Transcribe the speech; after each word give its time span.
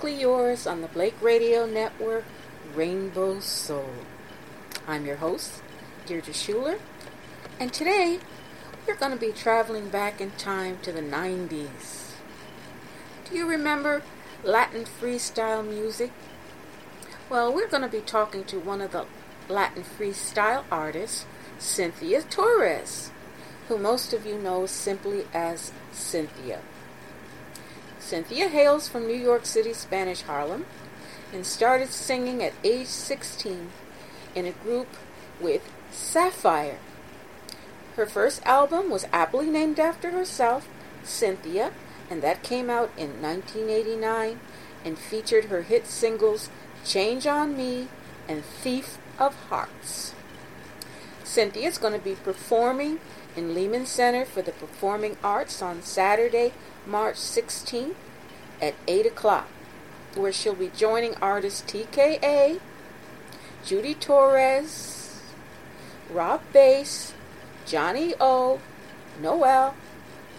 to 0.00 0.10
Yours 0.10 0.66
on 0.66 0.80
the 0.80 0.88
Blake 0.88 1.20
Radio 1.20 1.66
Network, 1.66 2.24
Rainbow 2.74 3.38
Soul. 3.40 3.90
I'm 4.88 5.04
your 5.04 5.16
host, 5.16 5.62
Deardra 6.06 6.32
Shuler, 6.32 6.78
and 7.58 7.70
today 7.70 8.18
we're 8.86 8.96
going 8.96 9.12
to 9.12 9.18
be 9.18 9.30
traveling 9.30 9.90
back 9.90 10.18
in 10.18 10.30
time 10.32 10.78
to 10.82 10.92
the 10.92 11.02
90s. 11.02 12.12
Do 13.28 13.36
you 13.36 13.46
remember 13.46 14.02
Latin 14.42 14.84
freestyle 14.84 15.66
music? 15.66 16.12
Well, 17.28 17.52
we're 17.52 17.68
going 17.68 17.82
to 17.82 17.88
be 17.88 18.00
talking 18.00 18.44
to 18.44 18.58
one 18.58 18.80
of 18.80 18.92
the 18.92 19.04
Latin 19.50 19.82
freestyle 19.82 20.64
artists, 20.72 21.26
Cynthia 21.58 22.22
Torres, 22.22 23.10
who 23.68 23.76
most 23.76 24.14
of 24.14 24.24
you 24.24 24.38
know 24.38 24.64
simply 24.64 25.26
as 25.34 25.72
Cynthia. 25.92 26.60
Cynthia 28.10 28.48
hails 28.48 28.88
from 28.88 29.06
New 29.06 29.14
York 29.14 29.46
City, 29.46 29.72
Spanish 29.72 30.22
Harlem, 30.22 30.66
and 31.32 31.46
started 31.46 31.90
singing 31.90 32.42
at 32.42 32.52
age 32.64 32.88
16 32.88 33.70
in 34.34 34.46
a 34.46 34.50
group 34.50 34.88
with 35.40 35.62
Safire. 35.92 36.78
Her 37.94 38.06
first 38.06 38.44
album 38.44 38.90
was 38.90 39.06
aptly 39.12 39.46
named 39.48 39.78
after 39.78 40.10
herself, 40.10 40.68
Cynthia, 41.04 41.70
and 42.10 42.20
that 42.20 42.42
came 42.42 42.68
out 42.68 42.90
in 42.96 43.22
1989 43.22 44.40
and 44.84 44.98
featured 44.98 45.44
her 45.44 45.62
hit 45.62 45.86
singles 45.86 46.50
Change 46.84 47.28
on 47.28 47.56
Me 47.56 47.86
and 48.26 48.44
Thief 48.44 48.98
of 49.20 49.36
Hearts. 49.50 50.14
Cynthia 51.22 51.68
is 51.68 51.78
going 51.78 51.92
to 51.92 52.04
be 52.04 52.16
performing 52.16 52.98
in 53.36 53.54
Lehman 53.54 53.86
Center 53.86 54.24
for 54.24 54.42
the 54.42 54.50
Performing 54.50 55.16
Arts 55.22 55.62
on 55.62 55.82
Saturday, 55.82 56.52
March 56.86 57.16
16th 57.16 57.94
at 58.60 58.74
8 58.86 59.06
o'clock, 59.06 59.48
where 60.14 60.32
she'll 60.32 60.54
be 60.54 60.70
joining 60.74 61.14
artists 61.16 61.62
TKA, 61.62 62.60
Judy 63.64 63.94
Torres, 63.94 65.22
Rob 66.10 66.40
Base, 66.52 67.14
Johnny 67.66 68.14
O, 68.20 68.60
Noel, 69.20 69.74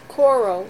Coro, 0.08 0.68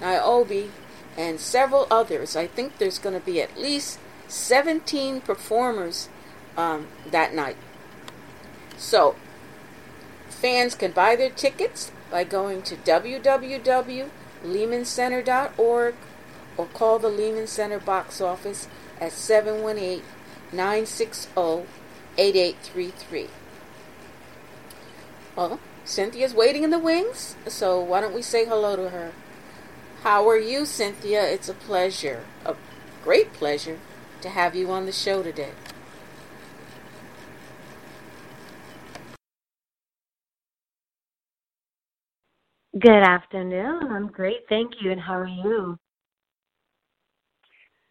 Nayobe, 0.00 0.70
and 1.16 1.40
several 1.40 1.86
others. 1.90 2.36
I 2.36 2.46
think 2.46 2.78
there's 2.78 2.98
going 2.98 3.18
to 3.18 3.24
be 3.24 3.40
at 3.40 3.56
least 3.56 3.98
17 4.28 5.20
performers 5.20 6.08
um, 6.56 6.88
that 7.10 7.34
night. 7.34 7.56
So, 8.76 9.16
fans 10.28 10.74
can 10.74 10.92
buy 10.92 11.16
their 11.16 11.30
tickets 11.30 11.92
by 12.10 12.24
going 12.24 12.62
to 12.62 12.76
www.lehmancenter.org 14.44 15.94
or 16.56 16.66
call 16.66 16.98
the 16.98 17.08
Lehman 17.08 17.46
Center 17.46 17.78
box 17.78 18.20
office 18.20 18.68
at 19.00 19.12
718 19.12 20.02
960 20.52 21.66
8833. 22.18 23.28
Well, 25.34 25.60
Cynthia's 25.84 26.34
waiting 26.34 26.62
in 26.62 26.70
the 26.70 26.78
wings, 26.78 27.36
so 27.48 27.80
why 27.80 28.00
don't 28.00 28.14
we 28.14 28.22
say 28.22 28.44
hello 28.44 28.76
to 28.76 28.90
her? 28.90 29.12
How 30.02 30.28
are 30.28 30.38
you, 30.38 30.66
Cynthia? 30.66 31.24
It's 31.24 31.48
a 31.48 31.54
pleasure, 31.54 32.24
a 32.44 32.54
great 33.02 33.32
pleasure, 33.32 33.78
to 34.20 34.28
have 34.28 34.54
you 34.54 34.70
on 34.70 34.84
the 34.84 34.92
show 34.92 35.22
today. 35.22 35.52
Good 42.80 43.02
afternoon. 43.02 43.88
I'm 43.90 44.06
great, 44.06 44.40
thank 44.48 44.72
you. 44.80 44.92
And 44.92 45.00
how 45.00 45.14
are 45.14 45.26
you? 45.26 45.78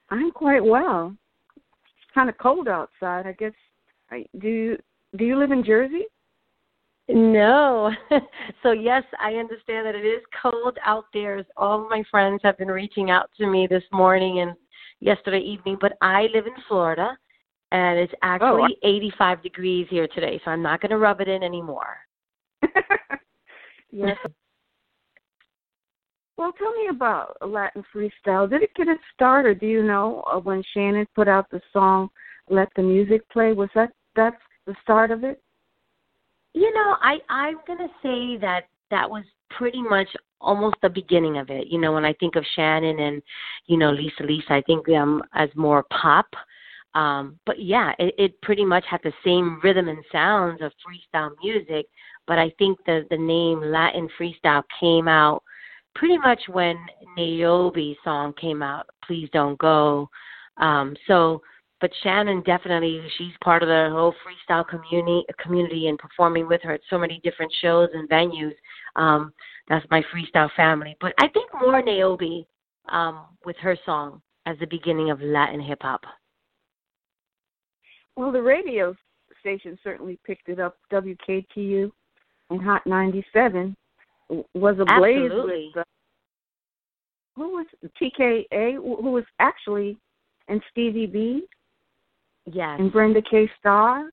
I'm 0.10 0.32
quite 0.32 0.64
well. 0.64 1.16
It's 1.56 2.14
kind 2.16 2.30
of 2.30 2.38
cold 2.40 2.68
outside. 2.68 3.28
I 3.28 3.34
guess. 3.34 3.54
I, 4.10 4.26
do 4.40 4.48
you 4.48 4.78
do 5.18 5.24
you 5.24 5.38
live 5.38 5.52
in 5.52 5.64
Jersey? 5.64 6.06
No. 7.08 7.92
so 8.64 8.72
yes, 8.72 9.04
I 9.20 9.36
understand 9.36 9.86
that 9.86 9.96
it 9.96 10.06
is 10.06 10.22
cold 10.42 10.78
out 10.84 11.06
there. 11.14 11.46
All 11.58 11.88
my 11.88 12.04
friends 12.10 12.42
have 12.44 12.58
been 12.58 12.70
reaching 12.70 13.12
out 13.12 13.30
to 13.38 13.48
me 13.48 13.68
this 13.70 13.84
morning 13.92 14.40
and 14.40 14.56
yesterday 15.00 15.40
evening, 15.40 15.78
but 15.80 15.94
I 16.02 16.24
live 16.34 16.48
in 16.48 16.54
Florida, 16.68 17.18
and 17.72 18.00
it's 18.00 18.14
oh, 18.14 18.18
actually 18.24 18.78
85 18.84 19.44
degrees 19.44 19.88
here 19.90 20.08
today, 20.08 20.42
so 20.44 20.52
I'm 20.52 20.62
not 20.62 20.82
going 20.82 20.92
to 20.92 20.98
rub 20.98 21.22
it 21.22 21.28
in 21.28 21.44
anymore. 21.44 21.98
yes. 23.92 24.18
Well, 26.42 26.54
tell 26.54 26.74
me 26.74 26.88
about 26.90 27.38
Latin 27.48 27.84
freestyle. 27.94 28.50
Did 28.50 28.64
it 28.64 28.74
get 28.74 28.88
its 28.88 29.04
start, 29.14 29.46
or 29.46 29.54
do 29.54 29.68
you 29.68 29.84
know 29.84 30.24
uh, 30.24 30.40
when 30.40 30.64
Shannon 30.74 31.06
put 31.14 31.28
out 31.28 31.48
the 31.52 31.62
song 31.72 32.10
"Let 32.50 32.68
the 32.76 32.82
Music 32.82 33.22
Play"? 33.30 33.54
Was 33.54 33.70
that 33.76 33.92
that's 34.16 34.42
the 34.66 34.74
start 34.82 35.12
of 35.12 35.24
it? 35.24 35.40
You 36.56 36.74
know, 36.74 36.96
I 37.00 37.20
I'm 37.30 37.58
gonna 37.68 37.90
say 38.02 38.38
that 38.38 38.62
that 38.90 39.08
was 39.08 39.24
pretty 39.52 39.84
much 39.84 40.08
almost 40.40 40.78
the 40.82 40.90
beginning 40.90 41.38
of 41.38 41.52
it. 41.52 41.68
You 41.68 41.80
know, 41.80 41.92
when 41.92 42.06
I 42.06 42.14
think 42.14 42.36
of 42.36 42.44
Shannon 42.56 42.98
and 42.98 43.22
you 43.68 43.78
know 43.78 43.92
Lisa 43.92 44.24
Lisa, 44.24 44.54
I 44.54 44.64
think 44.64 44.88
them 44.88 45.22
as 45.36 45.50
more 45.54 45.86
pop. 45.92 46.26
Um, 46.96 47.38
but 47.46 47.62
yeah, 47.62 47.94
it, 48.00 48.16
it 48.18 48.42
pretty 48.42 48.66
much 48.66 48.86
had 48.90 49.02
the 49.04 49.14
same 49.24 49.60
rhythm 49.64 49.90
and 49.90 50.04
sounds 50.12 50.64
of 50.64 50.72
freestyle 50.82 51.36
music. 51.44 51.86
But 52.26 52.40
I 52.40 52.52
think 52.58 52.80
the 52.88 53.06
the 53.12 53.18
name 53.18 53.62
Latin 53.62 54.10
freestyle 54.20 54.64
came 54.80 55.08
out 55.08 55.44
pretty 55.96 56.18
much 56.18 56.42
when 56.50 56.78
Nayobe's 57.18 57.98
song 58.04 58.34
came 58.40 58.62
out, 58.62 58.88
Please 59.06 59.30
Don't 59.34 59.58
Go. 59.60 60.10
Um, 60.58 60.96
so 61.08 61.42
but 61.82 61.92
Shannon 62.04 62.44
definitely 62.44 63.02
she's 63.18 63.34
part 63.44 63.64
of 63.64 63.68
the 63.68 63.90
whole 63.92 64.14
freestyle 64.24 64.66
community 64.68 65.26
community 65.40 65.88
and 65.88 65.98
performing 65.98 66.48
with 66.48 66.62
her 66.62 66.74
at 66.74 66.82
so 66.90 66.98
many 66.98 67.20
different 67.24 67.52
shows 67.60 67.90
and 67.94 68.08
venues. 68.08 68.54
Um, 68.96 69.34
that's 69.68 69.86
my 69.90 70.04
freestyle 70.14 70.50
family. 70.56 70.96
But 71.02 71.14
I 71.20 71.28
think 71.30 71.50
more 71.60 71.82
Niobe 71.82 72.46
um, 72.90 73.26
with 73.46 73.58
her 73.58 73.76
song 73.84 74.22
as 74.46 74.58
the 74.60 74.68
beginning 74.68 75.10
of 75.10 75.22
Latin 75.22 75.60
hip 75.60 75.80
hop. 75.82 76.02
Well, 78.16 78.32
the 78.32 78.42
radio 78.42 78.96
station 79.40 79.78
certainly 79.84 80.20
picked 80.26 80.50
it 80.50 80.60
up. 80.60 80.78
WKTU 80.92 81.92
and 82.52 82.62
Hot 82.62 82.86
97 82.86 83.76
was 84.54 84.76
ablaze 84.80 85.32
Absolutely. 85.32 85.72
with 85.76 85.86
who 87.36 87.50
was 87.50 87.66
TKA, 88.02 88.76
who 88.76 89.12
was 89.12 89.24
actually 89.40 89.98
and 90.48 90.62
Stevie 90.72 91.06
B 91.08 91.44
Yes. 92.46 92.80
and 92.80 92.92
Brenda 92.92 93.22
K. 93.22 93.50
Starr. 93.60 94.10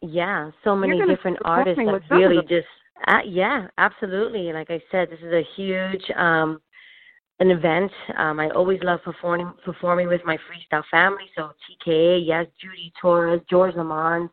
Yeah, 0.00 0.50
so 0.64 0.76
many 0.76 1.00
different 1.06 1.38
artists 1.44 1.80
that 1.84 1.92
with 1.92 2.02
some 2.08 2.18
of 2.18 2.20
really 2.20 2.42
just 2.42 2.66
uh, 3.06 3.20
yeah, 3.24 3.68
absolutely. 3.78 4.52
Like 4.52 4.70
I 4.70 4.82
said, 4.90 5.08
this 5.10 5.20
is 5.20 5.32
a 5.32 5.42
huge 5.56 6.10
um 6.16 6.60
an 7.40 7.50
event. 7.50 7.90
Um 8.16 8.38
I 8.40 8.48
always 8.50 8.80
love 8.82 9.00
performing 9.04 9.52
performing 9.64 10.08
with 10.08 10.20
my 10.24 10.36
freestyle 10.36 10.84
family. 10.90 11.24
So 11.36 11.50
TKA, 11.86 12.24
yes, 12.24 12.46
Judy 12.60 12.92
Torres, 13.00 13.40
George 13.48 13.74
Lamond, 13.76 14.30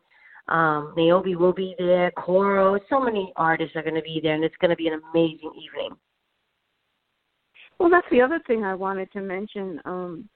um, 0.48 0.94
Nayobe 0.96 1.36
will 1.36 1.52
be 1.52 1.74
there, 1.78 2.10
Coro, 2.12 2.78
so 2.88 3.00
many 3.00 3.32
artists 3.36 3.74
are 3.76 3.82
gonna 3.82 4.02
be 4.02 4.20
there 4.22 4.34
and 4.34 4.44
it's 4.44 4.56
gonna 4.60 4.76
be 4.76 4.88
an 4.88 5.00
amazing 5.12 5.52
evening. 5.60 5.96
Well, 7.78 7.90
that's 7.90 8.06
the 8.10 8.22
other 8.22 8.40
thing 8.46 8.64
I 8.64 8.74
wanted 8.74 9.10
to 9.12 9.20
mention. 9.20 9.80
Um, 9.84 10.28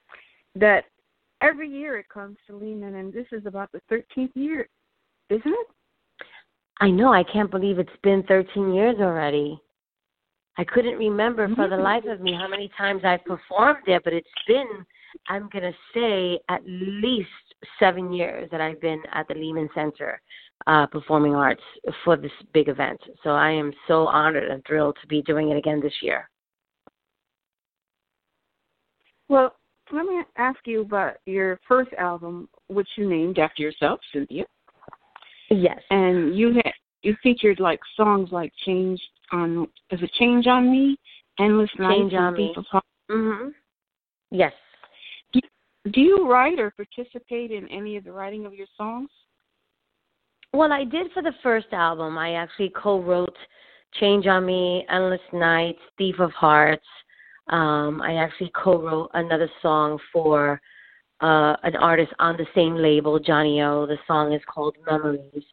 that 0.56 0.84
every 1.40 1.68
year 1.68 1.96
it 1.96 2.08
comes 2.08 2.36
to 2.46 2.56
Lehman, 2.56 2.96
and 2.96 3.12
this 3.12 3.26
is 3.32 3.46
about 3.46 3.70
the 3.72 3.80
13th 3.90 4.32
year, 4.34 4.68
isn't 5.30 5.46
it? 5.46 5.66
I 6.80 6.90
know, 6.90 7.12
I 7.12 7.22
can't 7.22 7.50
believe 7.50 7.78
it's 7.78 7.90
been 8.02 8.22
thirteen 8.24 8.72
years 8.72 8.96
already. 9.00 9.60
I 10.56 10.64
couldn't 10.64 10.96
remember 10.96 11.48
for 11.54 11.68
the 11.68 11.76
Mhm. 11.76 11.82
life 11.82 12.04
of 12.06 12.20
me 12.20 12.32
how 12.32 12.48
many 12.48 12.68
times 12.68 13.04
I've 13.04 13.24
performed 13.24 13.84
there, 13.86 14.00
but 14.00 14.12
it's 14.12 14.28
been, 14.46 14.86
I'm 15.28 15.48
going 15.50 15.64
to 15.64 15.74
say, 15.94 16.40
at 16.48 16.62
least 16.66 17.28
seven 17.78 18.12
years 18.12 18.48
that 18.50 18.60
I've 18.60 18.80
been 18.80 19.02
at 19.12 19.26
the 19.28 19.34
Lehman 19.34 19.68
Center 19.74 20.20
uh, 20.66 20.86
performing 20.86 21.34
arts 21.34 21.62
for 22.04 22.16
this 22.16 22.32
big 22.52 22.68
event. 22.68 23.00
So 23.22 23.30
I 23.30 23.50
am 23.50 23.72
so 23.88 24.06
honored 24.06 24.48
and 24.50 24.62
thrilled 24.66 24.96
to 25.00 25.06
be 25.06 25.22
doing 25.22 25.50
it 25.50 25.56
again 25.56 25.80
this 25.80 25.94
year. 26.02 26.28
Well, 29.28 29.54
let 29.92 30.04
me 30.06 30.22
ask 30.36 30.58
you 30.66 30.82
about 30.82 31.14
your 31.26 31.60
first 31.66 31.92
album, 31.94 32.48
which 32.68 32.88
you 32.96 33.08
named 33.08 33.38
after 33.38 33.62
yourself, 33.62 34.00
Cynthia. 34.12 34.44
Yes. 35.50 35.80
And 35.90 36.36
you 36.36 36.54
had 36.54 36.72
you 37.02 37.16
featured 37.22 37.60
like 37.60 37.80
songs 37.96 38.28
like 38.30 38.52
"Change 38.64 39.00
on," 39.32 39.66
is 39.90 40.00
it 40.02 40.12
"Change 40.18 40.46
on 40.46 40.70
Me," 40.70 40.96
"Endless 41.38 41.70
Nights," 41.78 41.94
Change 41.98 42.12
and 42.12 42.24
on 42.24 42.34
Me. 42.34 42.48
Thief 42.48 42.56
of 42.56 42.66
Heart. 42.66 42.84
Mhm. 43.10 43.54
Yes. 44.30 44.52
Do 45.84 46.00
you 46.00 46.30
write 46.30 46.58
or 46.58 46.72
participate 46.72 47.50
in 47.50 47.66
any 47.68 47.96
of 47.96 48.04
the 48.04 48.12
writing 48.12 48.44
of 48.44 48.52
your 48.52 48.66
songs? 48.76 49.08
Well, 50.52 50.72
I 50.72 50.84
did 50.84 51.10
for 51.12 51.22
the 51.22 51.32
first 51.42 51.68
album. 51.72 52.18
I 52.18 52.34
actually 52.34 52.70
co-wrote 52.76 53.36
"Change 53.98 54.26
on 54.26 54.44
Me," 54.44 54.84
"Endless 54.90 55.20
Nights," 55.32 55.78
"Thief 55.96 56.16
of 56.18 56.32
Hearts." 56.32 56.84
Um, 57.48 58.02
I 58.02 58.16
actually 58.16 58.52
co-wrote 58.54 59.10
another 59.14 59.48
song 59.62 59.98
for 60.12 60.60
uh, 61.22 61.56
an 61.62 61.76
artist 61.76 62.12
on 62.18 62.36
the 62.36 62.46
same 62.54 62.74
label, 62.74 63.18
Johnny 63.18 63.62
O. 63.62 63.86
The 63.86 63.98
song 64.06 64.34
is 64.34 64.42
called 64.52 64.76
"Memories." 64.86 65.44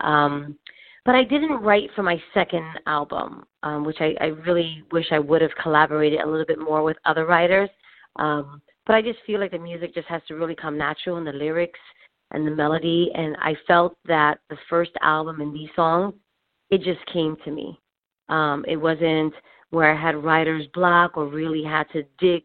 Um, 0.00 0.58
but 1.04 1.14
I 1.14 1.24
didn't 1.24 1.60
write 1.60 1.90
for 1.94 2.02
my 2.02 2.20
second 2.32 2.64
album, 2.86 3.44
um, 3.62 3.84
which 3.84 3.98
I, 4.00 4.14
I 4.20 4.26
really 4.46 4.82
wish 4.92 5.06
I 5.10 5.18
would 5.18 5.42
have 5.42 5.54
collaborated 5.62 6.20
a 6.20 6.26
little 6.26 6.46
bit 6.46 6.58
more 6.58 6.82
with 6.82 6.96
other 7.04 7.26
writers. 7.26 7.68
Um, 8.16 8.62
but 8.86 8.96
I 8.96 9.02
just 9.02 9.18
feel 9.26 9.40
like 9.40 9.52
the 9.52 9.58
music 9.58 9.94
just 9.94 10.08
has 10.08 10.22
to 10.28 10.34
really 10.34 10.54
come 10.54 10.76
natural 10.76 11.16
and 11.16 11.26
the 11.26 11.32
lyrics 11.32 11.80
and 12.30 12.46
the 12.46 12.50
melody. 12.50 13.10
And 13.14 13.36
I 13.40 13.56
felt 13.66 13.96
that 14.06 14.38
the 14.50 14.58
first 14.68 14.92
album 15.02 15.40
and 15.40 15.54
these 15.54 15.70
songs, 15.74 16.14
it 16.70 16.82
just 16.82 17.04
came 17.12 17.36
to 17.44 17.50
me. 17.50 17.78
Um, 18.28 18.64
it 18.66 18.76
wasn't 18.76 19.34
where 19.70 19.92
I 19.92 20.00
had 20.00 20.22
writer's 20.22 20.66
block 20.74 21.16
or 21.16 21.26
really 21.26 21.64
had 21.64 21.84
to 21.92 22.04
dig 22.18 22.42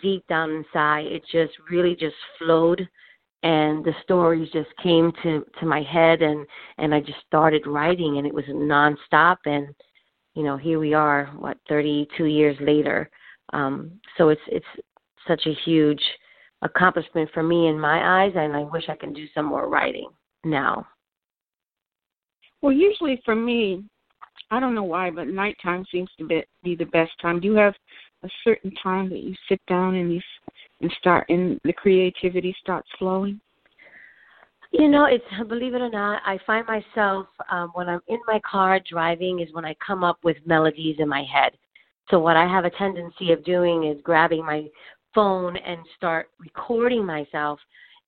deep 0.00 0.26
down 0.28 0.50
inside. 0.50 1.06
It 1.06 1.22
just 1.30 1.52
really 1.70 1.94
just 1.94 2.16
flowed 2.38 2.88
and 3.42 3.84
the 3.84 3.94
stories 4.02 4.50
just 4.52 4.68
came 4.82 5.12
to 5.22 5.44
to 5.58 5.66
my 5.66 5.82
head 5.82 6.22
and 6.22 6.46
and 6.78 6.94
I 6.94 7.00
just 7.00 7.18
started 7.26 7.66
writing 7.66 8.18
and 8.18 8.26
it 8.26 8.34
was 8.34 8.44
nonstop 8.46 9.38
and 9.46 9.74
you 10.34 10.42
know 10.42 10.56
here 10.56 10.78
we 10.78 10.92
are 10.92 11.26
what 11.38 11.56
32 11.68 12.26
years 12.26 12.56
later 12.60 13.10
um 13.52 13.92
so 14.18 14.28
it's 14.28 14.40
it's 14.48 14.66
such 15.30 15.46
a 15.46 15.54
huge 15.64 16.02
accomplishment 16.62 17.30
for 17.32 17.42
me 17.42 17.68
in 17.68 17.78
my 17.78 18.24
eyes 18.24 18.32
and 18.34 18.56
I 18.56 18.62
wish 18.62 18.84
I 18.88 18.96
can 18.96 19.12
do 19.12 19.26
some 19.34 19.46
more 19.46 19.68
writing 19.68 20.08
now. 20.44 20.86
Well, 22.60 22.72
usually 22.72 23.22
for 23.24 23.34
me, 23.34 23.84
I 24.50 24.58
don't 24.58 24.74
know 24.74 24.82
why, 24.82 25.10
but 25.10 25.28
nighttime 25.28 25.86
seems 25.92 26.10
to 26.18 26.26
be, 26.26 26.42
be 26.64 26.74
the 26.74 26.86
best 26.86 27.12
time. 27.22 27.40
Do 27.40 27.46
you 27.46 27.54
have 27.54 27.74
a 28.24 28.28
certain 28.44 28.72
time 28.82 29.08
that 29.10 29.20
you 29.20 29.34
sit 29.48 29.60
down 29.68 29.94
and 29.94 30.12
you 30.12 30.20
and 30.80 30.92
start 30.98 31.26
and 31.28 31.60
the 31.64 31.72
creativity 31.72 32.54
starts 32.60 32.88
flowing? 32.98 33.40
You 34.72 34.88
know, 34.88 35.06
it's 35.06 35.24
believe 35.48 35.74
it 35.74 35.82
or 35.82 35.90
not, 35.90 36.22
I 36.24 36.38
find 36.46 36.66
myself 36.66 37.26
um, 37.50 37.70
when 37.74 37.88
I'm 37.88 38.00
in 38.08 38.18
my 38.26 38.40
car 38.48 38.80
driving 38.88 39.40
is 39.40 39.52
when 39.52 39.64
I 39.64 39.74
come 39.84 40.04
up 40.04 40.18
with 40.22 40.36
melodies 40.46 40.96
in 40.98 41.08
my 41.08 41.24
head. 41.24 41.52
So 42.10 42.18
what 42.18 42.36
I 42.36 42.46
have 42.46 42.64
a 42.64 42.70
tendency 42.70 43.32
of 43.32 43.44
doing 43.44 43.84
is 43.84 44.00
grabbing 44.02 44.44
my 44.44 44.66
phone 45.14 45.56
and 45.56 45.80
start 45.96 46.30
recording 46.38 47.04
myself. 47.04 47.58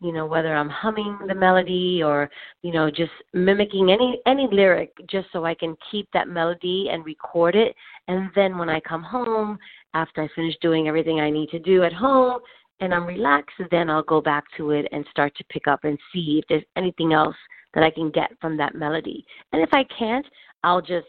You 0.01 0.13
know, 0.13 0.27
whether 0.27 0.57
I'm 0.57 0.69
humming 0.69 1.17
the 1.29 1.35
melody 1.35 2.03
or 2.03 2.29
you 2.63 2.73
know 2.73 2.91
just 2.91 3.13
mimicking 3.33 3.91
any 3.91 4.21
any 4.27 4.49
lyric, 4.51 4.93
just 5.09 5.29
so 5.33 5.45
I 5.45 5.55
can 5.55 5.77
keep 5.91 6.09
that 6.13 6.29
melody 6.29 6.89
and 6.91 7.05
record 7.05 7.55
it. 7.55 7.75
And 8.09 8.29
then 8.35 8.59
when 8.59 8.69
I 8.69 8.81
come 8.81 9.03
home, 9.03 9.59
after 9.95 10.23
I 10.23 10.29
finish 10.35 10.57
doing 10.61 10.89
everything 10.89 11.21
I 11.21 11.31
need 11.31 11.51
to 11.51 11.61
do 11.61 11.85
at 11.85 11.93
home, 11.93 12.41
and 12.81 12.93
I'm 12.93 13.07
relaxed, 13.07 13.55
then 13.71 13.89
I'll 13.89 14.03
go 14.03 14.21
back 14.21 14.45
to 14.57 14.71
it 14.73 14.89
and 14.91 15.07
start 15.11 15.37
to 15.37 15.45
pick 15.45 15.69
up 15.69 15.85
and 15.85 15.97
see 16.13 16.41
if 16.43 16.45
there's 16.49 16.65
anything 16.77 17.13
else 17.13 17.37
that 17.75 17.85
I 17.85 17.91
can 17.91 18.11
get 18.11 18.33
from 18.41 18.57
that 18.57 18.75
melody. 18.75 19.25
And 19.53 19.63
if 19.63 19.71
I 19.73 19.85
can't, 19.97 20.27
I'll 20.65 20.83
just 20.83 21.07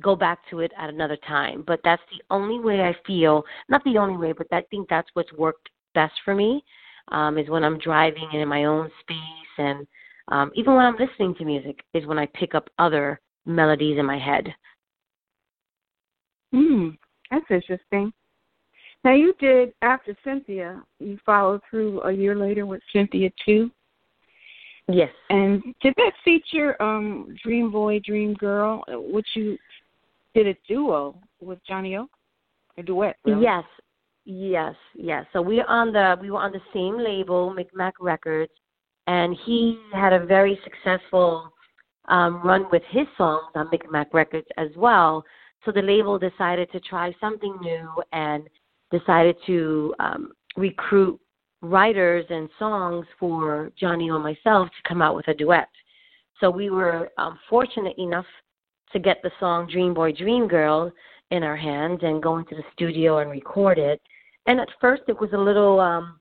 go 0.00 0.16
back 0.16 0.38
to 0.50 0.60
it 0.60 0.72
at 0.78 0.88
another 0.88 1.18
time. 1.28 1.64
But 1.66 1.80
that's 1.84 2.02
the 2.10 2.22
only 2.34 2.60
way 2.60 2.80
I 2.80 2.96
feel, 3.06 3.44
not 3.68 3.84
the 3.84 3.98
only 3.98 4.16
way, 4.16 4.32
but 4.32 4.46
I 4.52 4.62
think 4.70 4.88
that's 4.88 5.08
what's 5.14 5.32
worked 5.34 5.68
best 5.94 6.14
for 6.24 6.34
me 6.34 6.64
um, 7.08 7.38
is 7.38 7.48
when 7.48 7.64
I'm 7.64 7.78
driving 7.78 8.28
and 8.32 8.40
in 8.40 8.48
my 8.48 8.64
own 8.64 8.90
space. 9.00 9.18
And 9.58 9.86
um, 10.28 10.50
even 10.54 10.74
when 10.74 10.86
I'm 10.86 10.96
listening 10.96 11.34
to 11.36 11.44
music, 11.44 11.80
is 11.94 12.06
when 12.06 12.18
I 12.18 12.26
pick 12.26 12.54
up 12.54 12.70
other 12.78 13.20
melodies 13.44 13.98
in 13.98 14.06
my 14.06 14.18
head. 14.18 14.54
Hmm, 16.52 16.90
that's 17.30 17.46
interesting. 17.50 18.12
Now 19.04 19.14
you 19.14 19.34
did 19.40 19.72
after 19.82 20.16
Cynthia, 20.22 20.82
you 21.00 21.18
followed 21.26 21.60
through 21.68 22.02
a 22.02 22.12
year 22.12 22.36
later 22.36 22.66
with 22.66 22.80
Cynthia 22.92 23.30
II. 23.48 23.70
Yes. 24.88 25.10
And 25.30 25.62
did 25.80 25.94
that 25.96 26.12
feature 26.24 26.80
um 26.80 27.34
Dream 27.42 27.70
Boy, 27.70 28.00
Dream 28.04 28.34
Girl, 28.34 28.84
which 28.88 29.26
you 29.34 29.56
did 30.34 30.46
a 30.46 30.56
duo 30.68 31.18
with 31.40 31.58
Johnny 31.66 31.96
O? 31.96 32.06
A 32.78 32.82
duet, 32.82 33.16
really? 33.24 33.42
Yes. 33.42 33.64
Yes, 34.24 34.74
yes. 34.94 35.26
So 35.32 35.42
we're 35.42 35.66
on 35.66 35.92
the 35.92 36.16
we 36.20 36.30
were 36.30 36.38
on 36.38 36.52
the 36.52 36.60
same 36.72 36.96
label, 36.96 37.52
Micmac 37.52 37.94
Records, 38.00 38.52
and 39.08 39.36
he 39.44 39.80
had 39.92 40.12
a 40.12 40.24
very 40.24 40.58
successful 40.62 41.52
um, 42.06 42.40
run 42.42 42.66
with 42.70 42.82
his 42.90 43.06
songs 43.18 43.50
on 43.56 43.68
Micmac 43.72 44.14
Records 44.14 44.46
as 44.58 44.68
well. 44.76 45.24
So 45.64 45.72
the 45.72 45.82
label 45.82 46.18
decided 46.18 46.70
to 46.72 46.80
try 46.80 47.14
something 47.20 47.56
new 47.60 47.90
and 48.12 48.48
decided 48.92 49.36
to 49.46 49.94
um, 49.98 50.32
recruit 50.56 51.18
writers 51.60 52.24
and 52.30 52.48
songs 52.58 53.06
for 53.18 53.72
Johnny 53.78 54.08
and 54.08 54.22
myself 54.22 54.68
to 54.68 54.88
come 54.88 55.02
out 55.02 55.16
with 55.16 55.28
a 55.28 55.34
duet. 55.34 55.68
So 56.40 56.50
we 56.50 56.70
were 56.70 57.10
um, 57.18 57.38
fortunate 57.48 57.96
enough 57.98 58.26
to 58.92 58.98
get 58.98 59.22
the 59.22 59.30
song 59.40 59.68
Dream 59.70 59.94
Boy 59.94 60.12
Dream 60.12 60.48
Girl 60.48 60.92
in 61.30 61.42
our 61.42 61.56
hands 61.56 62.00
and 62.02 62.22
go 62.22 62.38
into 62.38 62.54
the 62.54 62.64
studio 62.72 63.18
and 63.18 63.30
record 63.30 63.78
it. 63.78 64.00
And 64.46 64.60
at 64.60 64.68
first 64.80 65.02
it 65.08 65.20
was 65.20 65.32
a 65.32 65.38
little 65.38 65.80
um 65.80 66.18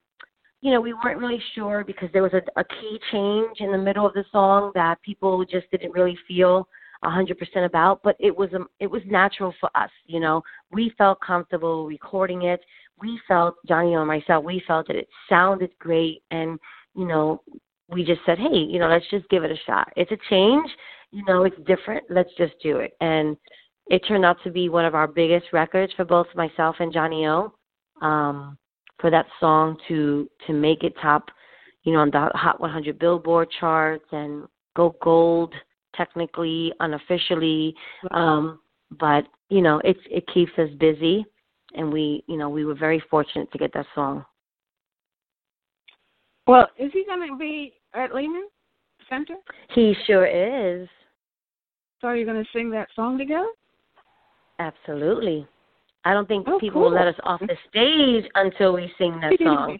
you 0.62 0.72
know, 0.72 0.80
we 0.80 0.94
weren't 0.94 1.20
really 1.20 1.42
sure 1.56 1.84
because 1.84 2.10
there 2.14 2.22
was 2.22 2.34
a, 2.34 2.60
a 2.60 2.64
key 2.64 3.00
change 3.12 3.58
in 3.60 3.72
the 3.72 3.78
middle 3.78 4.06
of 4.06 4.14
the 4.14 4.24
song 4.32 4.72
that 4.76 5.02
people 5.02 5.44
just 5.44 5.70
didn't 5.72 5.92
really 5.92 6.18
feel 6.28 6.68
a 7.04 7.10
hundred 7.10 7.40
percent 7.40 7.66
about, 7.66 8.02
but 8.04 8.16
it 8.20 8.36
was 8.36 8.50
um, 8.54 8.68
it 8.80 8.88
was 8.88 9.02
natural 9.08 9.54
for 9.60 9.70
us. 9.76 9.90
You 10.06 10.20
know, 10.20 10.44
we 10.72 10.94
felt 10.98 11.20
comfortable 11.20 11.88
recording 11.88 12.44
it. 12.44 12.62
We 13.00 13.20
felt 13.28 13.56
Johnny 13.68 13.96
and 13.96 14.08
myself. 14.08 14.46
We 14.46 14.62
felt 14.68 14.88
that 14.88 14.96
it 14.96 15.08
sounded 15.28 15.72
great, 15.80 16.22
and 16.30 16.60
you 16.96 17.08
know, 17.08 17.42
we 17.90 18.04
just 18.04 18.22
said, 18.26 18.38
hey, 18.38 18.56
you 18.56 18.80
know, 18.80 18.88
let's 18.88 19.10
just 19.10 19.28
give 19.30 19.44
it 19.44 19.52
a 19.52 19.58
shot. 19.66 19.92
It's 19.96 20.12
a 20.12 20.18
change. 20.30 20.70
You 21.12 21.24
know, 21.26 21.44
it's 21.44 21.58
different. 21.68 22.06
Let's 22.10 22.30
just 22.38 22.54
do 22.64 22.78
it. 22.78 22.94
And 23.02 23.38
it 23.88 24.00
turned 24.08 24.26
out 24.26 24.38
to 24.44 24.52
be 24.52 24.70
one 24.70 24.86
of 24.86 24.96
our 24.96 25.08
biggest 25.08 25.48
records 25.52 25.92
for 25.96 26.06
both 26.06 26.28
myself 26.36 26.78
and 26.80 26.94
Johnny 26.94 27.28
O. 27.28 27.54
Um, 28.02 28.58
for 29.02 29.10
that 29.10 29.26
song 29.40 29.76
to 29.88 30.30
to 30.48 30.54
make 30.54 30.84
it 30.84 30.94
top, 31.02 31.30
you 31.84 31.92
know, 31.92 32.00
on 32.00 32.12
the 32.12 32.30
Hot 32.34 32.62
100 32.62 32.98
Billboard 33.00 33.50
charts 33.60 34.06
and 34.12 34.46
go 34.76 34.96
gold 35.02 35.54
technically, 35.96 36.72
unofficially. 36.80 37.76
Um, 38.12 38.60
but 39.00 39.26
you 39.50 39.62
know, 39.62 39.82
it's 39.84 40.00
it 40.10 40.26
keeps 40.34 40.52
us 40.58 40.70
busy, 40.80 41.26
and 41.74 41.92
we, 41.92 42.24
you 42.28 42.38
know, 42.38 42.50
we 42.50 42.64
were 42.64 42.76
very 42.76 43.04
fortunate 43.10 43.52
to 43.52 43.58
get 43.58 43.74
that 43.74 43.88
song. 43.94 44.24
Well, 46.48 46.68
is 46.78 46.92
he 46.94 47.04
going 47.06 47.28
to 47.28 47.38
be 47.38 47.74
at 47.94 48.14
Lehman 48.14 48.48
Center? 49.10 49.36
He 49.74 49.94
sure 50.06 50.26
is. 50.26 50.88
So 52.02 52.08
are 52.08 52.16
you 52.18 52.26
going 52.26 52.44
to 52.44 52.50
sing 52.52 52.72
that 52.72 52.90
song 52.96 53.18
together? 53.20 53.48
Absolutely. 54.60 55.48
I 56.04 56.14
don't 56.14 56.28
think 56.28 56.48
oh, 56.50 56.60
people 56.60 56.82
cool. 56.82 56.90
will 56.90 56.96
let 56.96 57.08
us 57.08 57.16
off 57.24 57.40
the 57.42 57.56
stage 57.70 58.30
until 58.34 58.74
we 58.74 58.92
sing 58.98 59.22
that 59.22 59.38
song. 59.44 59.78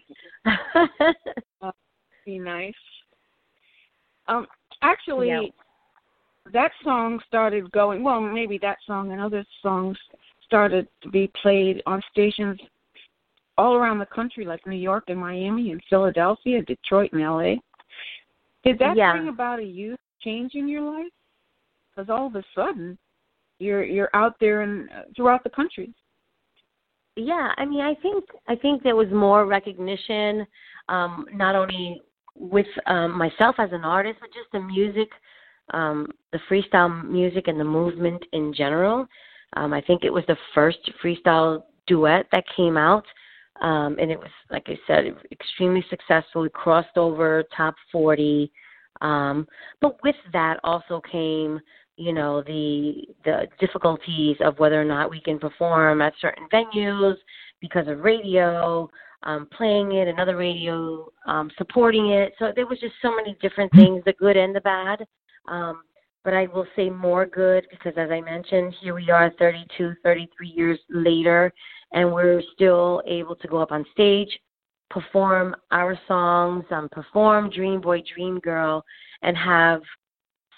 uh, 1.60 1.72
be 2.24 2.38
nice. 2.38 2.72
Um, 4.28 4.46
actually, 4.82 5.28
Yeah. 5.28 5.42
that 6.52 6.70
song 6.84 7.20
started 7.26 7.70
going. 7.72 8.04
Well, 8.04 8.20
maybe 8.20 8.56
that 8.58 8.78
song 8.86 9.10
and 9.10 9.20
other 9.20 9.44
songs 9.60 9.98
started 10.44 10.86
to 11.02 11.10
be 11.10 11.28
played 11.42 11.82
on 11.86 12.00
stations 12.12 12.60
all 13.58 13.74
around 13.74 13.98
the 13.98 14.06
country, 14.06 14.44
like 14.44 14.64
New 14.66 14.76
York 14.76 15.04
and 15.08 15.18
Miami 15.18 15.72
and 15.72 15.82
Philadelphia, 15.90 16.62
Detroit 16.62 17.12
and 17.12 17.22
L.A. 17.22 17.60
Did 18.64 18.78
that 18.78 18.96
Yeah. 18.96 19.12
bring 19.12 19.28
about 19.28 19.58
a 19.58 19.64
youth 19.64 19.98
change 20.20 20.54
in 20.54 20.68
your 20.68 20.82
life? 20.82 21.12
Because 21.94 22.10
all 22.10 22.26
of 22.26 22.36
a 22.36 22.44
sudden, 22.54 22.98
you're 23.58 23.84
you're 23.84 24.10
out 24.14 24.36
there 24.40 24.62
and 24.62 24.88
uh, 24.90 25.02
throughout 25.14 25.44
the 25.44 25.50
country. 25.50 25.92
Yeah, 27.16 27.52
I 27.58 27.66
mean, 27.66 27.80
I 27.80 27.94
think 27.96 28.24
I 28.48 28.56
think 28.56 28.82
there 28.82 28.96
was 28.96 29.08
more 29.10 29.44
recognition, 29.46 30.46
um, 30.88 31.26
not 31.32 31.54
only 31.54 32.00
with 32.34 32.66
um, 32.86 33.16
myself 33.16 33.56
as 33.58 33.70
an 33.72 33.84
artist, 33.84 34.18
but 34.20 34.30
just 34.32 34.50
the 34.52 34.60
music, 34.60 35.10
um, 35.74 36.08
the 36.32 36.40
freestyle 36.50 37.04
music 37.06 37.48
and 37.48 37.60
the 37.60 37.64
movement 37.64 38.24
in 38.32 38.54
general. 38.54 39.06
Um, 39.54 39.74
I 39.74 39.82
think 39.82 40.04
it 40.04 40.12
was 40.12 40.24
the 40.26 40.38
first 40.54 40.78
freestyle 41.04 41.64
duet 41.86 42.26
that 42.32 42.44
came 42.56 42.78
out, 42.78 43.04
um, 43.60 43.98
and 44.00 44.10
it 44.10 44.18
was, 44.18 44.30
like 44.50 44.66
I 44.68 44.78
said, 44.86 45.14
extremely 45.30 45.84
successful. 45.90 46.44
It 46.44 46.54
crossed 46.54 46.96
over 46.96 47.44
top 47.54 47.74
forty, 47.92 48.50
um, 49.02 49.46
but 49.82 50.02
with 50.02 50.16
that 50.32 50.58
also 50.64 51.02
came 51.12 51.60
you 51.96 52.12
know 52.12 52.42
the 52.42 53.06
the 53.24 53.46
difficulties 53.60 54.36
of 54.40 54.58
whether 54.58 54.80
or 54.80 54.84
not 54.84 55.10
we 55.10 55.20
can 55.20 55.38
perform 55.38 56.00
at 56.00 56.14
certain 56.20 56.48
venues 56.52 57.16
because 57.60 57.86
of 57.88 58.00
radio 58.00 58.88
um 59.24 59.46
playing 59.56 59.92
it 59.92 60.08
another 60.08 60.36
radio 60.36 61.08
um 61.26 61.50
supporting 61.58 62.10
it. 62.10 62.32
So 62.38 62.52
there 62.54 62.66
was 62.66 62.80
just 62.80 62.94
so 63.02 63.14
many 63.14 63.36
different 63.40 63.72
things 63.72 64.02
the 64.04 64.14
good 64.14 64.36
and 64.36 64.54
the 64.54 64.60
bad. 64.60 65.06
Um 65.48 65.82
but 66.24 66.34
I 66.34 66.46
will 66.46 66.66
say 66.76 66.88
more 66.88 67.26
good 67.26 67.66
because 67.70 67.92
as 67.96 68.10
I 68.10 68.20
mentioned 68.20 68.74
here 68.80 68.94
we 68.94 69.10
are 69.10 69.30
32 69.38 69.94
33 70.02 70.48
years 70.48 70.78
later 70.88 71.52
and 71.92 72.10
we're 72.12 72.42
still 72.54 73.02
able 73.06 73.36
to 73.36 73.48
go 73.48 73.58
up 73.58 73.72
on 73.72 73.84
stage 73.92 74.30
perform 74.90 75.54
our 75.70 75.98
songs 76.08 76.64
um 76.70 76.88
perform 76.90 77.50
Dream 77.50 77.80
Boy 77.80 78.02
Dream 78.14 78.38
Girl 78.40 78.84
and 79.22 79.36
have 79.36 79.82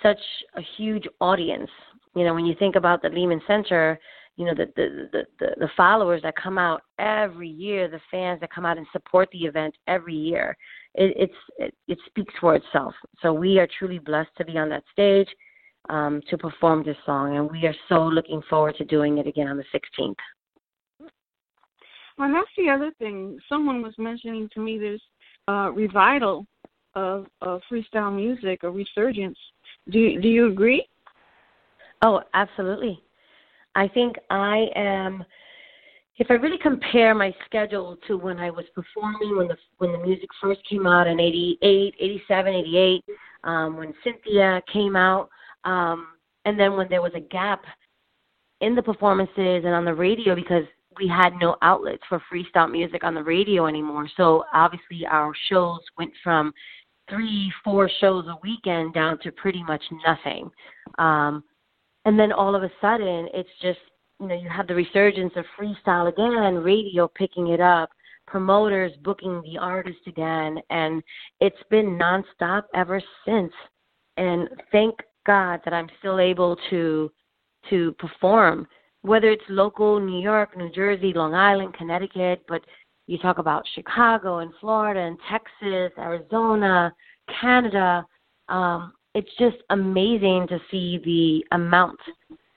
such 0.04 0.20
a 0.56 0.61
huge 0.76 1.04
audience. 1.20 1.70
You 2.14 2.25
know, 2.25 2.34
when 2.34 2.46
you 2.46 2.54
think 2.58 2.76
about 2.76 3.02
the 3.02 3.08
Lehman 3.08 3.40
Center, 3.46 3.99
you 4.37 4.44
know 4.44 4.54
the 4.54 4.66
the 4.76 5.08
the 5.12 5.25
the, 5.38 5.46
the 5.58 5.68
followers 5.76 6.23
that 6.23 6.34
come 6.37 6.58
out 6.58 6.82
every 6.99 7.49
year, 7.49 7.88
the 7.88 8.00
fans 8.11 8.40
that 8.40 8.52
come 8.52 8.66
out 8.66 8.78
and 8.78 8.87
support 8.92 9.28
the 9.32 9.44
event 9.44 9.75
every 9.87 10.14
year. 10.14 10.56
It, 10.94 11.14
it's 11.16 11.34
it, 11.58 11.75
it 11.88 11.99
speaks 12.06 12.34
for 12.40 12.54
itself. 12.54 12.94
So 13.23 13.32
we 13.32 13.58
are 13.58 13.68
truly 13.78 13.99
blessed 13.99 14.30
to 14.38 14.44
be 14.44 14.58
on 14.58 14.68
that 14.70 14.84
stage 14.92 15.28
um, 15.88 16.20
to 16.30 16.38
perform 16.38 16.84
this 16.84 16.96
song, 17.06 17.37
and 17.37 17.50
we 17.50 17.66
are 17.66 17.75
so 17.88 18.06
looking 18.06 18.42
forward 18.49 18.76
to 18.78 18.84
doing 18.84 19.18
it 19.18 19.26
again 19.26 19.49
on 19.49 19.56
the 19.56 19.64
16th. 19.75 20.14
Well, 22.16 22.32
that's 22.32 22.49
the 22.56 22.70
other 22.70 22.92
thing. 22.99 23.38
Someone 23.49 23.82
was 23.82 23.94
mentioning 23.99 24.49
to 24.54 24.61
me 24.61 24.78
there's 24.78 25.02
uh, 25.49 25.70
revival 25.73 26.46
of, 26.94 27.26
of 27.40 27.61
freestyle 27.70 28.14
music, 28.14 28.62
a 28.62 28.70
resurgence. 28.70 29.38
Do 29.91 29.99
you, 29.99 30.21
do 30.21 30.29
you 30.29 30.47
agree? 30.47 30.87
Oh, 32.03 32.23
absolutely. 32.35 33.03
I 33.75 33.88
think 33.88 34.17
I 34.31 34.67
am. 34.76 35.25
If 36.17 36.29
I 36.31 36.35
really 36.35 36.59
compare 36.59 37.14
my 37.14 37.35
schedule 37.45 37.97
to 38.07 38.17
when 38.17 38.38
I 38.38 38.50
was 38.50 38.64
performing, 38.75 39.37
when 39.37 39.49
the 39.49 39.57
when 39.79 39.93
the 39.93 39.99
music 39.99 40.29
first 40.41 40.61
came 40.69 40.87
out 40.87 41.07
in 41.07 41.19
'88, 41.19 41.95
'87, 41.99 42.55
'88, 42.55 43.05
um, 43.43 43.76
when 43.76 43.93
Cynthia 44.05 44.62
came 44.73 44.95
out, 44.95 45.29
um, 45.64 46.09
and 46.45 46.59
then 46.59 46.76
when 46.76 46.88
there 46.88 47.03
was 47.03 47.12
a 47.17 47.21
gap 47.21 47.64
in 48.61 48.75
the 48.75 48.83
performances 48.83 49.64
and 49.64 49.75
on 49.75 49.85
the 49.85 49.95
radio 49.95 50.35
because 50.35 50.64
we 50.99 51.09
had 51.09 51.31
no 51.41 51.57
outlets 51.62 52.03
for 52.09 52.23
freestyle 52.33 52.71
music 52.71 53.03
on 53.03 53.14
the 53.14 53.23
radio 53.23 53.67
anymore. 53.67 54.09
So 54.17 54.45
obviously 54.55 55.05
our 55.11 55.33
shows 55.49 55.81
went 55.99 56.12
from 56.23 56.53
three, 57.08 57.52
four 57.62 57.90
shows 58.00 58.26
a 58.26 58.37
weekend 58.42 58.94
down 58.94 59.18
to 59.20 59.32
pretty 59.32 59.62
much 59.64 59.82
nothing. 60.06 60.50
Um, 60.99 61.44
and 62.04 62.18
then 62.18 62.32
all 62.32 62.54
of 62.54 62.62
a 62.62 62.70
sudden, 62.80 63.28
it's 63.32 63.49
just, 63.62 63.78
you 64.20 64.28
know, 64.28 64.34
you 64.34 64.49
have 64.49 64.66
the 64.66 64.75
resurgence 64.75 65.32
of 65.37 65.44
freestyle 65.58 66.08
again, 66.08 66.62
radio 66.62 67.08
picking 67.08 67.49
it 67.49 67.61
up, 67.61 67.90
promoters 68.26 68.92
booking 69.02 69.42
the 69.42 69.58
artist 69.58 70.00
again, 70.06 70.58
and 70.70 71.02
it's 71.40 71.56
been 71.70 71.99
nonstop 71.99 72.64
ever 72.75 73.00
since. 73.26 73.52
And 74.16 74.49
thank 74.70 74.94
God 75.26 75.61
that 75.64 75.75
I'm 75.75 75.88
still 75.99 76.20
able 76.20 76.56
to 76.70 77.11
to 77.70 77.92
perform, 77.92 78.66
whether 79.00 79.30
it's 79.30 79.44
local, 79.49 79.99
New 79.99 80.20
York, 80.20 80.54
New 80.54 80.70
Jersey, 80.70 81.14
Long 81.14 81.34
Island, 81.34 81.73
Connecticut, 81.75 82.44
but 82.46 82.61
you 83.06 83.18
talk 83.18 83.38
about 83.38 83.64
Chicago 83.75 84.38
and 84.38 84.52
Florida 84.61 85.00
and 85.00 85.18
Texas, 85.30 85.92
Arizona, 85.99 86.92
Canada. 87.40 88.06
Um, 88.49 88.92
it's 89.14 89.30
just 89.38 89.56
amazing 89.70 90.46
to 90.49 90.58
see 90.70 90.99
the 91.04 91.56
amount 91.56 91.99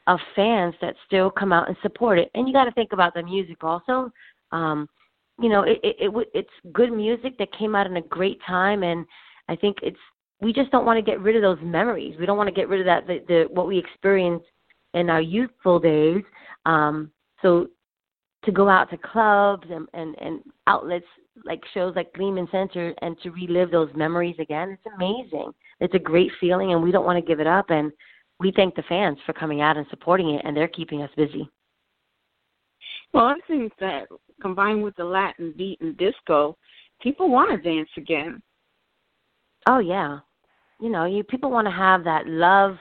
of 0.08 0.20
fans 0.36 0.74
that 0.82 0.96
still 1.06 1.30
come 1.30 1.52
out 1.52 1.68
and 1.68 1.78
support 1.82 2.18
it. 2.18 2.32
And 2.34 2.48
you 2.48 2.54
got 2.54 2.66
to 2.66 2.72
think 2.72 2.94
about 2.94 3.14
the 3.14 3.24
music 3.24 3.64
also. 3.64 4.10
Um, 4.52 4.88
you 5.40 5.50
know, 5.50 5.64
it, 5.64 5.80
it, 5.84 5.96
it 6.00 6.28
it's 6.34 6.74
good 6.74 6.92
music 6.92 7.38
that 7.38 7.52
came 7.58 7.76
out 7.76 7.86
in 7.86 7.98
a 7.98 8.02
great 8.02 8.40
time, 8.48 8.84
and 8.84 9.06
I 9.50 9.56
think 9.56 9.78
it's 9.84 10.00
we 10.42 10.54
just 10.54 10.72
don't 10.72 10.86
want 10.86 10.98
to 10.98 11.12
get 11.12 11.20
rid 11.20 11.36
of 11.36 11.42
those 11.42 11.64
memories. 11.64 12.16
We 12.20 12.26
don't 12.26 12.38
want 12.38 12.48
to 12.48 12.56
get 12.56 12.70
rid 12.70 12.80
of 12.80 12.86
that 12.86 13.06
the, 13.06 13.20
the 13.28 13.48
what 13.52 13.68
we 13.68 13.78
experienced 13.78 14.46
in 14.94 15.10
our 15.10 15.22
youthful 15.22 15.80
days. 15.80 16.24
Um, 16.66 17.12
so 17.42 17.68
to 18.48 18.52
go 18.54 18.70
out 18.70 18.90
to 18.90 18.98
clubs 18.98 19.68
and, 19.70 19.88
and, 19.94 20.16
and 20.20 20.42
outlets 20.66 21.06
like 21.46 21.62
shows 21.74 21.94
like 21.96 22.10
Lehman 22.18 22.48
Center 22.50 22.94
and 23.02 23.20
to 23.22 23.30
relive 23.30 23.70
those 23.70 23.90
memories 23.94 24.38
again, 24.40 24.70
it's 24.72 24.96
amazing. 24.96 25.52
It's 25.80 25.94
a 25.94 26.00
great 26.00 26.32
feeling, 26.40 26.74
and 26.74 26.82
we 26.82 26.92
don't 26.92 27.06
want 27.06 27.24
to 27.24 27.28
give 27.28 27.40
it 27.40 27.46
up. 27.46 27.70
And 27.70 27.92
we 28.40 28.52
thank 28.56 28.76
the 28.76 28.84
fans 28.90 29.18
for 29.26 29.34
coming 29.34 29.62
out 29.62 29.78
and 29.78 29.86
supporting 29.90 30.32
it, 30.32 30.42
and 30.46 30.56
they're 30.56 30.68
keeping 30.68 31.04
us 31.04 31.12
busy. 31.16 31.48
Well, 33.14 33.26
I 33.26 33.36
think 33.48 33.74
that 33.80 34.08
combined 34.42 34.82
with 34.84 34.96
the 34.96 35.04
Latin 35.04 35.54
beat 35.58 35.80
and 35.82 35.98
disco, 35.98 36.58
people 37.02 37.30
want 37.30 37.52
to 37.52 37.70
dance 37.70 37.90
again. 37.98 38.42
Oh 39.68 39.80
yeah, 39.80 40.20
you 40.80 40.90
know, 40.90 41.06
you 41.06 41.24
people 41.24 41.52
want 41.52 41.68
to 41.68 41.72
have 41.72 42.04
that 42.06 42.28
love, 42.28 42.78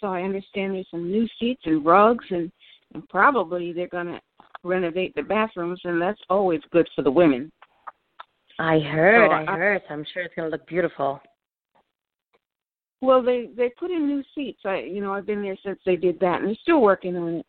So 0.00 0.06
I 0.08 0.22
understand 0.22 0.74
there's 0.74 0.86
some 0.90 1.10
new 1.10 1.26
seats 1.38 1.62
and 1.64 1.84
rugs, 1.84 2.24
and, 2.30 2.50
and 2.94 3.08
probably 3.08 3.72
they're 3.72 3.88
going 3.88 4.06
to 4.06 4.20
renovate 4.62 5.14
the 5.14 5.22
bathrooms, 5.22 5.80
and 5.84 6.00
that's 6.00 6.20
always 6.28 6.60
good 6.70 6.88
for 6.94 7.02
the 7.02 7.10
women. 7.10 7.50
I 8.58 8.78
heard, 8.78 9.28
So, 9.30 9.32
I 9.32 9.52
I- 9.52 9.56
heard. 9.56 9.82
I'm 9.90 10.04
sure 10.12 10.22
it's 10.22 10.34
gonna 10.34 10.48
look 10.48 10.66
beautiful. 10.66 11.20
Well, 13.02 13.22
they 13.22 13.50
they 13.54 13.68
put 13.70 13.90
in 13.90 14.06
new 14.06 14.22
seats. 14.34 14.60
I 14.64 14.78
you 14.78 15.00
know 15.00 15.12
I've 15.12 15.26
been 15.26 15.42
there 15.42 15.56
since 15.62 15.78
they 15.84 15.96
did 15.96 16.18
that, 16.20 16.40
and 16.40 16.48
they're 16.48 16.56
still 16.62 16.80
working 16.80 17.16
on 17.16 17.34
it. 17.34 17.46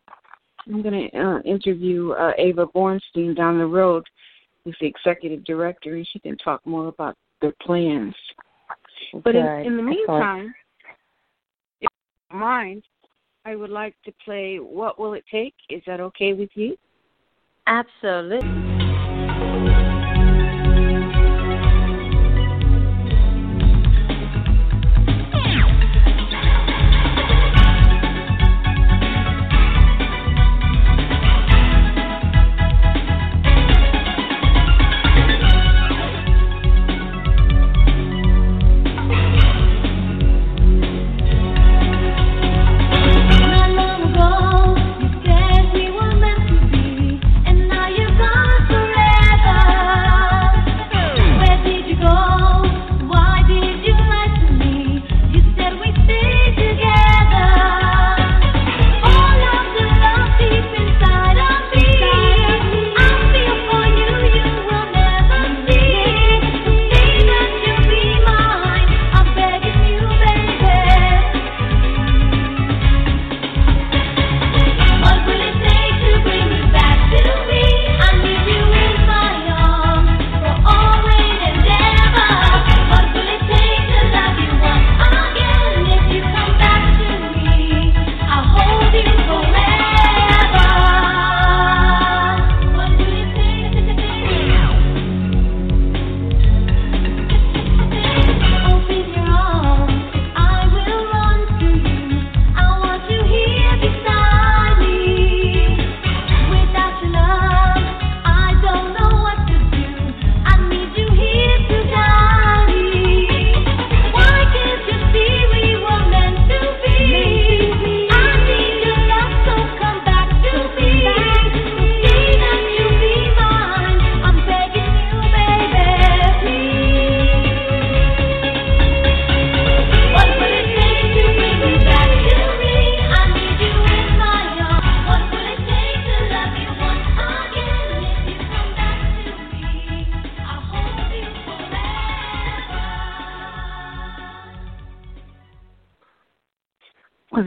I'm 0.66 0.82
going 0.82 1.10
to 1.10 1.18
uh, 1.18 1.40
interview 1.42 2.10
uh, 2.12 2.32
Ava 2.36 2.66
Bornstein 2.66 3.34
down 3.34 3.58
the 3.58 3.66
road, 3.66 4.04
who's 4.64 4.76
the 4.80 4.86
executive 4.86 5.44
director, 5.44 5.94
and 5.96 6.06
she 6.12 6.18
can 6.18 6.36
talk 6.36 6.60
more 6.66 6.88
about 6.88 7.16
their 7.40 7.54
plans. 7.62 8.14
But 9.24 9.34
in, 9.34 9.46
in 9.46 9.76
the 9.76 9.82
Excellent. 9.82 9.86
meantime, 9.86 10.54
if 11.80 11.82
you 11.82 11.88
don't 12.30 12.40
mind, 12.40 12.82
I 13.46 13.56
would 13.56 13.70
like 13.70 13.94
to 14.04 14.12
play 14.24 14.56
"What 14.56 14.98
Will 14.98 15.14
It 15.14 15.24
Take." 15.30 15.54
Is 15.70 15.82
that 15.86 16.00
okay 16.00 16.34
with 16.34 16.50
you? 16.54 16.76
Absolutely. 17.66 18.67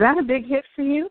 That 0.02 0.18
a 0.18 0.24
big 0.24 0.48
hit 0.48 0.66
for 0.76 0.82
you? 0.82 1.10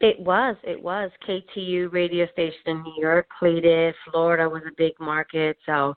It 0.00 0.20
was. 0.20 0.56
It 0.62 0.82
was. 0.82 1.10
KTU 1.26 1.90
radio 1.90 2.26
station 2.32 2.60
in 2.66 2.82
New 2.82 2.94
York 2.98 3.26
played 3.38 3.64
it. 3.64 3.94
Florida 4.10 4.48
was 4.48 4.62
a 4.66 4.74
big 4.76 4.92
market, 5.00 5.56
so 5.64 5.94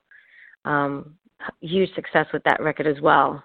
um 0.64 1.14
huge 1.60 1.92
success 1.94 2.26
with 2.32 2.42
that 2.44 2.62
record 2.62 2.86
as 2.86 3.00
well. 3.00 3.42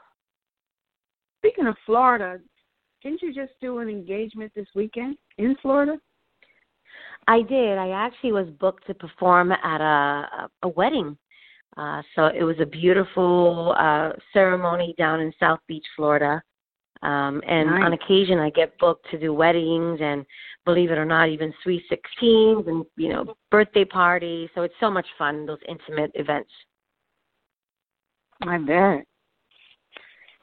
Speaking 1.39 1.67
of 1.67 1.75
Florida, 1.85 2.39
didn't 3.01 3.21
you 3.21 3.33
just 3.33 3.53
do 3.61 3.79
an 3.79 3.89
engagement 3.89 4.51
this 4.55 4.67
weekend 4.75 5.17
in 5.37 5.55
Florida? 5.61 5.97
I 7.27 7.41
did. 7.41 7.77
I 7.77 7.89
actually 7.89 8.31
was 8.31 8.47
booked 8.59 8.87
to 8.87 8.93
perform 8.93 9.51
at 9.51 9.81
a 9.81 10.49
a 10.63 10.69
wedding. 10.69 11.17
Uh 11.75 12.01
so 12.15 12.27
it 12.27 12.43
was 12.43 12.59
a 12.61 12.65
beautiful 12.65 13.75
uh 13.77 14.11
ceremony 14.31 14.95
down 14.97 15.19
in 15.19 15.33
South 15.37 15.59
Beach, 15.67 15.85
Florida. 15.97 16.41
Um 17.05 17.41
and 17.47 17.69
Nice. 17.69 17.83
on 17.85 17.93
occasion 17.93 18.39
I 18.39 18.49
get 18.49 18.77
booked 18.79 19.05
to 19.11 19.19
do 19.19 19.33
weddings 19.33 19.99
and 20.01 20.25
believe 20.65 20.89
it 20.91 20.97
or 20.97 21.05
not 21.05 21.29
even 21.29 21.53
sweet 21.63 21.83
sixteens 21.87 22.65
and 22.67 22.85
you 22.97 23.09
know 23.09 23.35
birthday 23.51 23.85
parties. 23.85 24.49
So 24.55 24.63
it's 24.63 24.79
so 24.79 24.89
much 24.89 25.05
fun 25.17 25.45
those 25.45 25.59
intimate 25.67 26.11
events. 26.15 26.49
I 28.41 28.57
bet. 28.57 29.05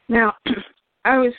Now, 0.09 0.35
I 1.05 1.19
was 1.19 1.33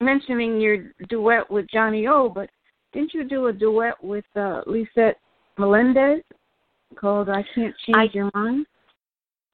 mentioning 0.00 0.60
your 0.60 0.92
duet 1.08 1.50
with 1.50 1.66
Johnny 1.72 2.06
O, 2.06 2.28
but 2.28 2.48
didn't 2.92 3.12
you 3.14 3.24
do 3.24 3.46
a 3.48 3.52
duet 3.52 3.94
with 4.02 4.24
uh, 4.36 4.62
Lisette 4.66 5.18
Melendez 5.58 6.22
called 6.96 7.28
"I 7.28 7.44
Can't 7.54 7.74
Change 7.86 7.96
I- 7.96 8.10
Your 8.12 8.30
Mind"? 8.34 8.66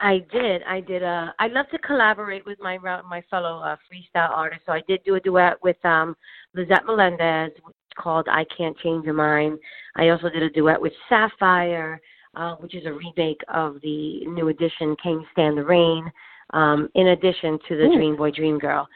I 0.01 0.19
did. 0.31 0.63
I 0.65 0.81
did. 0.81 1.03
Uh, 1.03 1.33
I 1.39 1.49
love 1.49 1.67
to 1.71 1.79
collaborate 1.79 2.45
with 2.45 2.59
my 2.61 2.79
my 2.79 3.23
fellow 3.31 3.61
uh, 3.61 3.77
freestyle 3.91 4.31
artists. 4.31 4.65
So 4.67 4.73
I 4.73 4.83
did 4.87 5.03
do 5.05 5.15
a 5.15 5.21
duet 5.21 5.63
with 5.63 5.83
um, 5.85 6.15
Lisette 6.55 6.85
Melendez 6.87 7.53
called 7.99 8.27
"I 8.31 8.45
Can't 8.57 8.77
Change 8.79 9.05
Your 9.05 9.15
Mind." 9.15 9.59
I 9.97 10.09
also 10.11 10.29
did 10.29 10.43
a 10.43 10.51
duet 10.51 10.81
with 10.81 10.93
Safire, 11.11 11.99
uh, 12.35 12.57
which 12.57 12.75
is 12.75 12.85
a 12.85 12.93
remake 12.93 13.41
of 13.53 13.81
the 13.83 14.27
new 14.27 14.49
edition 14.49 14.97
"Can't 15.03 15.25
Stand 15.33 15.57
the 15.57 15.65
Rain." 15.65 16.11
Um, 16.53 16.89
in 16.95 17.09
addition 17.09 17.59
to 17.69 17.77
the 17.77 17.85
Ooh. 17.85 17.97
Dream 17.97 18.17
Boy 18.17 18.31
Dream 18.31 18.59
Girl. 18.59 18.87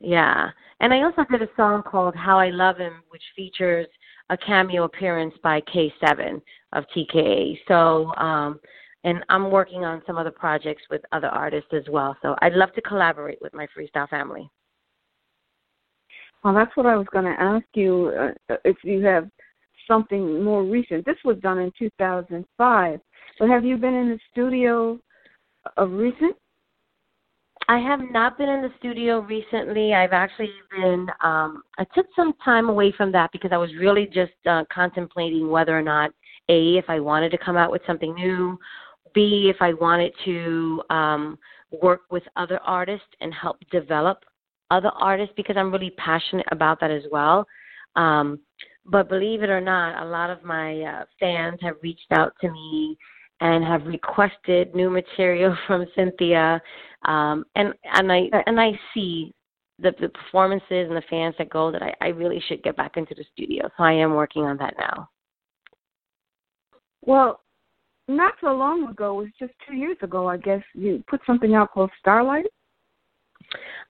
Yeah. 0.00 0.50
And 0.80 0.92
I 0.92 1.02
also 1.02 1.24
did 1.30 1.42
a 1.42 1.48
song 1.56 1.82
called 1.82 2.14
How 2.14 2.38
I 2.38 2.50
Love 2.50 2.78
Him, 2.78 3.02
which 3.10 3.22
features 3.36 3.86
a 4.30 4.36
cameo 4.36 4.84
appearance 4.84 5.34
by 5.42 5.60
K7 5.62 6.40
of 6.72 6.84
TKA. 6.96 7.58
So, 7.66 8.12
um, 8.16 8.60
and 9.04 9.24
I'm 9.28 9.50
working 9.50 9.84
on 9.84 10.02
some 10.06 10.16
other 10.16 10.30
projects 10.30 10.82
with 10.90 11.02
other 11.12 11.28
artists 11.28 11.70
as 11.72 11.84
well. 11.88 12.16
So 12.22 12.34
I'd 12.42 12.54
love 12.54 12.72
to 12.74 12.82
collaborate 12.82 13.40
with 13.40 13.54
my 13.54 13.66
freestyle 13.76 14.08
family. 14.08 14.50
Well, 16.42 16.54
that's 16.54 16.76
what 16.76 16.86
I 16.86 16.96
was 16.96 17.06
going 17.12 17.24
to 17.24 17.40
ask 17.40 17.64
you 17.74 18.12
uh, 18.48 18.56
if 18.64 18.76
you 18.84 19.04
have 19.04 19.28
something 19.86 20.44
more 20.44 20.62
recent. 20.62 21.04
This 21.04 21.16
was 21.24 21.36
done 21.38 21.58
in 21.58 21.72
2005. 21.78 23.00
But 23.38 23.48
have 23.48 23.64
you 23.64 23.76
been 23.76 23.94
in 23.94 24.10
the 24.10 24.18
studio 24.30 24.98
of 25.76 25.92
recent? 25.92 26.36
I 27.68 27.78
have 27.78 28.00
not 28.10 28.38
been 28.38 28.48
in 28.48 28.62
the 28.62 28.72
studio 28.78 29.20
recently. 29.20 29.92
I've 29.92 30.12
actually 30.12 30.50
been, 30.70 31.06
um, 31.22 31.62
I 31.78 31.84
took 31.94 32.06
some 32.16 32.32
time 32.42 32.68
away 32.68 32.92
from 32.96 33.12
that 33.12 33.30
because 33.32 33.50
I 33.52 33.58
was 33.58 33.70
really 33.78 34.06
just 34.06 34.32
uh, 34.48 34.64
contemplating 34.72 35.50
whether 35.50 35.76
or 35.78 35.82
not, 35.82 36.10
A, 36.48 36.78
if 36.78 36.86
I 36.88 36.98
wanted 36.98 37.30
to 37.30 37.38
come 37.38 37.56
out 37.56 37.70
with 37.70 37.82
something 37.86 38.14
new, 38.14 38.58
B, 39.14 39.50
if 39.54 39.60
I 39.60 39.74
wanted 39.74 40.12
to 40.24 40.82
um, 40.90 41.38
work 41.82 42.02
with 42.10 42.22
other 42.36 42.58
artists 42.60 43.06
and 43.20 43.32
help 43.32 43.58
develop 43.70 44.24
other 44.70 44.90
artists 44.98 45.34
because 45.36 45.56
I'm 45.56 45.72
really 45.72 45.92
passionate 45.96 46.46
about 46.52 46.80
that 46.80 46.90
as 46.90 47.02
well. 47.10 47.46
Um, 47.96 48.40
but 48.84 49.08
believe 49.08 49.42
it 49.42 49.50
or 49.50 49.60
not, 49.60 50.02
a 50.02 50.08
lot 50.08 50.30
of 50.30 50.42
my 50.44 50.80
uh, 50.82 51.04
fans 51.20 51.58
have 51.62 51.76
reached 51.82 52.10
out 52.12 52.32
to 52.40 52.50
me 52.50 52.96
and 53.40 53.64
have 53.64 53.86
requested 53.86 54.74
new 54.74 54.90
material 54.90 55.56
from 55.66 55.86
Cynthia, 55.94 56.60
um, 57.06 57.44
and 57.54 57.72
and 57.94 58.10
I 58.10 58.28
and 58.46 58.60
I 58.60 58.72
see 58.94 59.32
the, 59.78 59.92
the 60.00 60.08
performances 60.08 60.88
and 60.88 60.96
the 60.96 61.02
fans 61.08 61.34
that 61.38 61.50
go 61.50 61.70
that 61.70 61.82
I, 61.82 61.94
I 62.00 62.08
really 62.08 62.42
should 62.48 62.62
get 62.62 62.76
back 62.76 62.96
into 62.96 63.14
the 63.14 63.24
studio. 63.32 63.68
So 63.76 63.84
I 63.84 63.92
am 63.92 64.14
working 64.14 64.42
on 64.42 64.56
that 64.58 64.74
now. 64.78 65.08
Well, 67.02 67.40
not 68.08 68.34
so 68.40 68.52
long 68.52 68.88
ago, 68.88 69.20
it 69.20 69.24
was 69.24 69.32
just 69.38 69.52
two 69.68 69.76
years 69.76 69.96
ago, 70.02 70.28
I 70.28 70.38
guess, 70.38 70.62
you 70.74 71.04
put 71.08 71.20
something 71.26 71.54
out 71.54 71.72
called 71.72 71.90
Starlight. 72.00 72.46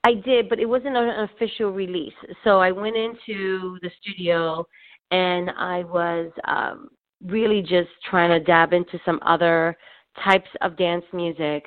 I 0.04 0.14
did, 0.14 0.48
but 0.48 0.58
it 0.58 0.66
wasn't 0.66 0.96
an 0.96 1.28
official 1.30 1.70
release. 1.70 2.14
So 2.44 2.60
I 2.60 2.70
went 2.70 2.96
into 2.96 3.78
the 3.82 3.90
studio 4.00 4.66
and 5.10 5.50
I 5.50 5.84
was 5.84 6.30
um, 6.46 6.88
really 7.24 7.62
just 7.62 7.90
trying 8.08 8.30
to 8.30 8.44
dab 8.44 8.72
into 8.72 8.98
some 9.04 9.18
other 9.24 9.76
types 10.24 10.48
of 10.60 10.76
dance 10.76 11.04
music. 11.12 11.64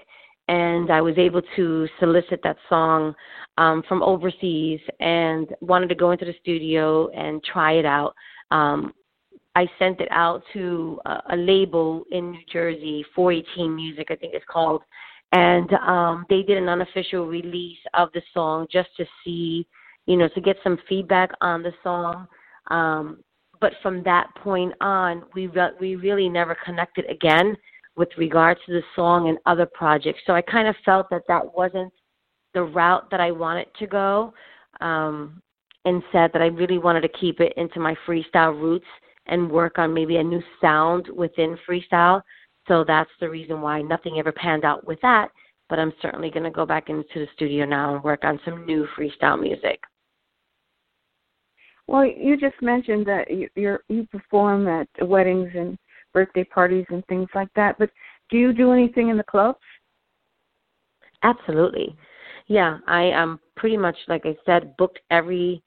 And 0.48 0.92
I 0.92 1.02
was 1.02 1.18
able 1.18 1.42
to 1.56 1.88
solicit 2.00 2.42
that 2.44 2.58
song 2.68 3.14
um, 3.58 3.84
from 3.88 4.04
overseas 4.04 4.80
and 5.00 5.48
wanted 5.62 5.88
to 5.90 5.96
go 5.96 6.12
into 6.12 6.26
the 6.26 6.36
studio 6.42 7.10
and 7.10 7.44
try 7.44 7.74
it 7.74 7.86
out. 7.86 8.14
Um, 8.52 8.94
I 9.56 9.68
sent 9.78 10.00
it 10.00 10.08
out 10.12 10.44
to 10.54 11.00
a, 11.06 11.22
a 11.32 11.36
label 11.36 12.04
in 12.12 12.32
New 12.32 12.44
Jersey, 12.52 13.06
418 13.16 13.76
Music, 13.76 14.08
I 14.10 14.16
think 14.16 14.34
it's 14.34 14.46
called, 14.50 14.82
and 15.34 15.72
um, 15.74 16.26
they 16.30 16.42
did 16.42 16.58
an 16.58 16.70
unofficial 16.70 17.26
release 17.26 17.78
of 17.94 18.10
the 18.14 18.22
song 18.34 18.68
just 18.72 18.90
to 18.98 19.06
see, 19.24 19.68
you 20.06 20.18
know, 20.18 20.28
to 20.30 20.42
get 20.42 20.58
some 20.64 20.78
feedback 20.88 21.32
on 21.42 21.64
the 21.64 21.74
song. 21.84 22.28
Um, 22.70 23.24
but 23.60 23.74
from 23.82 24.04
that 24.04 24.28
point 24.36 24.74
on, 24.82 25.24
we 25.34 25.48
re- 25.48 25.76
we 25.80 25.96
really 25.96 26.28
never 26.28 26.58
connected 26.66 27.10
again 27.10 27.56
with 27.96 28.10
regards 28.18 28.60
to 28.66 28.74
the 28.74 28.84
song 28.96 29.30
and 29.30 29.38
other 29.46 29.66
projects. 29.66 30.22
So 30.26 30.34
I 30.34 30.42
kind 30.42 30.68
of 30.68 30.76
felt 30.84 31.10
that 31.12 31.24
that 31.28 31.56
wasn't 31.56 31.94
the 32.54 32.64
route 32.64 33.10
that 33.12 33.22
I 33.22 33.32
wanted 33.32 33.68
to 33.80 33.88
go, 33.88 34.34
um, 34.82 35.42
and 35.86 36.04
said 36.12 36.32
that 36.34 36.42
I 36.42 36.48
really 36.48 36.78
wanted 36.78 37.02
to 37.02 37.10
keep 37.10 37.40
it 37.40 37.54
into 37.58 37.80
my 37.80 37.96
freestyle 38.08 38.60
roots 38.60 38.86
and 39.28 39.50
work 39.50 39.78
on 39.78 39.94
maybe 39.94 40.18
a 40.18 40.24
new 40.24 40.42
sound 40.60 41.08
within 41.16 41.58
freestyle. 41.68 42.22
So 42.68 42.84
that's 42.86 43.10
the 43.20 43.30
reason 43.30 43.62
why 43.62 43.82
nothing 43.82 44.18
ever 44.20 44.32
panned 44.32 44.66
out 44.66 44.86
with 44.86 45.00
that. 45.02 45.30
But 45.70 45.80
I'm 45.80 45.94
certainly 46.02 46.30
going 46.30 46.44
to 46.44 46.52
go 46.52 46.66
back 46.66 46.90
into 46.90 47.06
the 47.16 47.28
studio 47.36 47.66
now 47.66 47.96
and 47.96 48.04
work 48.04 48.24
on 48.24 48.40
some 48.44 48.66
new 48.66 48.88
freestyle 48.98 49.40
music. 49.40 49.80
Well, 51.88 52.06
you 52.06 52.38
just 52.38 52.62
mentioned 52.62 53.06
that 53.08 53.30
you 53.30 53.50
you're, 53.56 53.84
you 53.90 54.06
perform 54.08 54.68
at 54.68 54.88
weddings 55.02 55.50
and 55.56 55.78
birthday 56.14 56.44
parties 56.44 56.86
and 56.90 57.06
things 57.08 57.28
like 57.36 57.50
that. 57.56 57.78
But 57.80 57.90
do 58.30 58.38
you 58.38 58.54
do 58.54 58.72
anything 58.72 59.10
in 59.10 59.18
the 59.18 59.24
clubs? 59.24 59.60
Absolutely. 61.24 61.96
Yeah, 62.48 62.80
I 62.88 63.04
am 63.04 63.40
pretty 63.56 63.78
much 63.78 63.96
like 64.08 64.26
I 64.26 64.36
said, 64.46 64.76
booked 64.78 65.00
every 65.10 65.62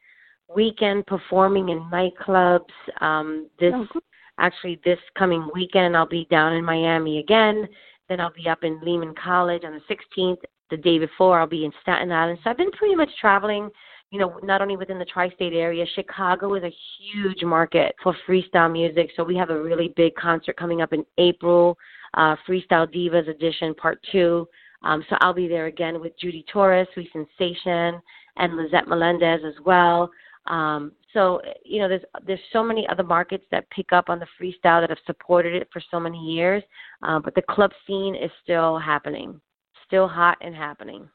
weekend 0.54 1.06
performing 1.06 1.70
in 1.70 1.80
nightclubs. 1.90 2.70
Um, 3.00 3.48
this 3.58 3.72
Oh, 3.74 3.86
good. 3.92 4.02
actually 4.38 4.80
this 4.84 4.98
coming 5.16 5.48
weekend 5.54 5.96
I'll 5.96 6.06
be 6.06 6.26
down 6.30 6.52
in 6.54 6.64
Miami 6.64 7.18
again. 7.18 7.68
Then 8.08 8.20
I'll 8.20 8.32
be 8.32 8.48
up 8.48 8.64
in 8.64 8.80
Lehman 8.82 9.14
College 9.14 9.64
on 9.64 9.72
the 9.72 9.80
16th. 9.94 10.38
The 10.70 10.76
day 10.78 10.98
before 10.98 11.38
I'll 11.38 11.46
be 11.46 11.64
in 11.64 11.72
Staten 11.82 12.10
Island. 12.10 12.38
So 12.42 12.50
I've 12.50 12.56
been 12.56 12.70
pretty 12.72 12.94
much 12.94 13.10
traveling, 13.20 13.70
you 14.10 14.18
know, 14.18 14.40
not 14.42 14.62
only 14.62 14.76
within 14.76 14.98
the 14.98 15.04
tri-state 15.04 15.52
area. 15.52 15.84
Chicago 15.94 16.54
is 16.54 16.62
a 16.64 16.74
huge 16.98 17.44
market 17.44 17.94
for 18.02 18.16
freestyle 18.26 18.72
music. 18.72 19.10
So 19.14 19.22
we 19.22 19.36
have 19.36 19.50
a 19.50 19.62
really 19.62 19.92
big 19.94 20.14
concert 20.14 20.56
coming 20.56 20.80
up 20.80 20.92
in 20.94 21.04
April, 21.18 21.76
uh, 22.14 22.34
Freestyle 22.48 22.86
Divas 22.92 23.28
Edition 23.28 23.74
Part 23.74 24.04
Two. 24.10 24.48
Um, 24.82 25.04
so 25.08 25.16
I'll 25.20 25.34
be 25.34 25.48
there 25.48 25.66
again 25.66 26.00
with 26.00 26.18
Judy 26.18 26.44
Torres, 26.50 26.88
Sweet 26.94 27.10
Sensation, 27.12 28.00
and 28.36 28.56
Lisette 28.56 28.88
Melendez 28.88 29.40
as 29.46 29.54
well. 29.64 30.10
Um, 30.46 30.92
so 31.12 31.40
you 31.64 31.80
know, 31.80 31.88
there's 31.88 32.02
there's 32.26 32.40
so 32.52 32.62
many 32.62 32.86
other 32.88 33.02
markets 33.02 33.44
that 33.50 33.68
pick 33.70 33.92
up 33.92 34.08
on 34.08 34.18
the 34.18 34.26
freestyle 34.40 34.80
that 34.80 34.90
have 34.90 34.98
supported 35.06 35.54
it 35.54 35.68
for 35.72 35.82
so 35.90 35.98
many 35.98 36.18
years, 36.18 36.62
um, 37.02 37.22
but 37.22 37.34
the 37.34 37.42
club 37.42 37.70
scene 37.86 38.14
is 38.14 38.30
still 38.42 38.78
happening, 38.78 39.40
still 39.86 40.08
hot 40.08 40.36
and 40.40 40.54
happening. 40.54 41.08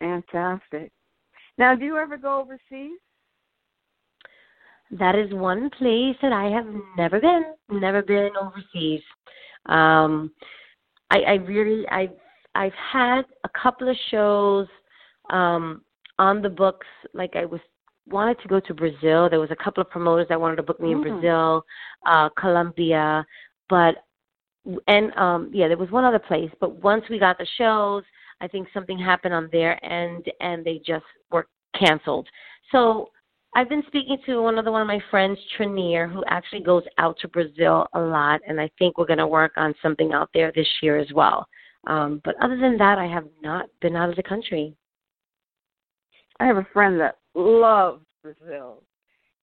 Fantastic. 0.00 0.92
Now, 1.56 1.74
do 1.74 1.84
you 1.84 1.96
ever 1.96 2.16
go 2.16 2.40
overseas? 2.40 2.98
That 4.90 5.14
is 5.14 5.32
one 5.32 5.70
place 5.70 6.16
that 6.22 6.32
I 6.32 6.50
have 6.50 6.66
never 6.96 7.20
been, 7.20 7.54
never 7.70 8.02
been 8.02 8.30
overseas. 8.40 9.02
Um, 9.66 10.32
I, 11.10 11.20
I 11.20 11.34
really, 11.34 11.88
I've, 11.88 12.12
I've 12.54 12.74
had 12.92 13.22
a 13.44 13.48
couple 13.60 13.88
of 13.88 13.96
shows 14.10 14.66
um, 15.30 15.82
on 16.18 16.42
the 16.42 16.48
books. 16.48 16.86
Like 17.12 17.34
I 17.34 17.44
was 17.44 17.60
wanted 18.08 18.38
to 18.40 18.48
go 18.48 18.60
to 18.60 18.74
Brazil. 18.74 19.28
There 19.28 19.40
was 19.40 19.50
a 19.50 19.56
couple 19.64 19.80
of 19.80 19.90
promoters 19.90 20.26
that 20.28 20.40
wanted 20.40 20.56
to 20.56 20.62
book 20.62 20.80
me 20.80 20.92
in 20.92 20.98
Mm. 20.98 21.02
Brazil, 21.02 21.66
uh, 22.06 22.28
Colombia, 22.30 23.26
but 23.68 24.04
and 24.88 25.14
um 25.16 25.50
yeah, 25.52 25.68
there 25.68 25.76
was 25.76 25.90
one 25.90 26.04
other 26.04 26.18
place. 26.18 26.50
But 26.60 26.82
once 26.82 27.04
we 27.10 27.18
got 27.18 27.38
the 27.38 27.46
shows, 27.58 28.02
I 28.40 28.48
think 28.48 28.68
something 28.72 28.98
happened 28.98 29.34
on 29.34 29.48
their 29.52 29.82
end, 29.84 30.30
and 30.40 30.64
they 30.64 30.80
just 30.86 31.04
were 31.30 31.46
canceled. 31.78 32.28
So 32.72 33.10
I've 33.56 33.68
been 33.68 33.84
speaking 33.86 34.18
to 34.26 34.42
one 34.42 34.58
of 34.58 34.64
the, 34.64 34.72
one 34.72 34.80
of 34.82 34.88
my 34.88 35.00
friends, 35.10 35.38
Trinere, 35.56 36.12
who 36.12 36.24
actually 36.26 36.62
goes 36.62 36.82
out 36.98 37.16
to 37.20 37.28
Brazil 37.28 37.86
a 37.94 38.00
lot, 38.00 38.40
and 38.48 38.60
I 38.60 38.68
think 38.78 38.98
we're 38.98 39.06
going 39.06 39.18
to 39.18 39.26
work 39.28 39.52
on 39.56 39.74
something 39.80 40.12
out 40.12 40.28
there 40.34 40.50
this 40.54 40.66
year 40.82 40.98
as 40.98 41.06
well. 41.14 41.46
Um, 41.86 42.20
but 42.24 42.34
other 42.42 42.56
than 42.56 42.76
that, 42.78 42.98
I 42.98 43.06
have 43.06 43.26
not 43.42 43.66
been 43.80 43.94
out 43.94 44.10
of 44.10 44.16
the 44.16 44.24
country. 44.24 44.74
I 46.40 46.46
have 46.46 46.56
a 46.56 46.66
friend 46.72 46.98
that 47.00 47.18
loves 47.34 48.04
Brazil. 48.22 48.82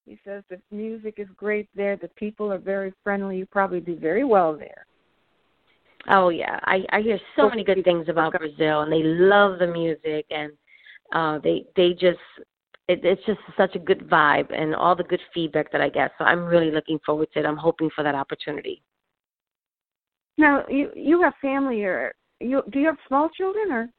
He 0.06 0.20
says 0.26 0.44
the 0.50 0.60
music 0.72 1.16
is 1.18 1.28
great 1.38 1.70
there. 1.76 1.96
The 1.96 2.10
people 2.10 2.52
are 2.52 2.58
very 2.58 2.94
friendly. 3.04 3.38
You 3.38 3.46
probably 3.46 3.80
do 3.80 3.96
very 3.96 4.24
well 4.24 4.56
there. 4.58 4.86
Oh 6.10 6.30
yeah, 6.30 6.60
I 6.64 6.84
I 6.92 7.02
hear 7.02 7.20
so 7.36 7.48
many 7.48 7.64
good 7.64 7.84
things 7.84 8.10
about 8.10 8.34
Brazil, 8.34 8.82
and 8.82 8.92
they 8.92 9.04
love 9.04 9.60
the 9.60 9.68
music, 9.68 10.26
and 10.32 10.52
uh, 11.14 11.40
they 11.44 11.66
they 11.76 11.92
just 11.92 12.20
it, 12.88 13.06
it's 13.06 13.24
just 13.26 13.40
such 13.56 13.76
a 13.76 13.80
good 13.80 14.10
vibe 14.10 14.52
and 14.54 14.76
all 14.76 14.96
the 14.96 15.04
good 15.04 15.22
feedback 15.34 15.72
that 15.72 15.82
I 15.82 15.90
get. 15.90 16.12
So 16.18 16.26
I'm 16.26 16.46
really 16.46 16.72
looking 16.72 17.00
forward 17.06 17.28
to 17.34 17.40
it. 17.40 17.46
I'm 17.46 17.58
hoping 17.58 17.90
for 17.96 18.04
that 18.04 18.16
opportunity. 18.16 18.82
Now, 20.38 20.66
you 20.68 20.90
you 20.96 21.22
have 21.22 21.34
family, 21.42 21.84
or 21.84 22.14
you 22.40 22.64
do 22.72 22.80
you 22.80 22.88
have 22.88 22.98
small 23.08 23.30
children, 23.30 23.72
or 23.72 23.90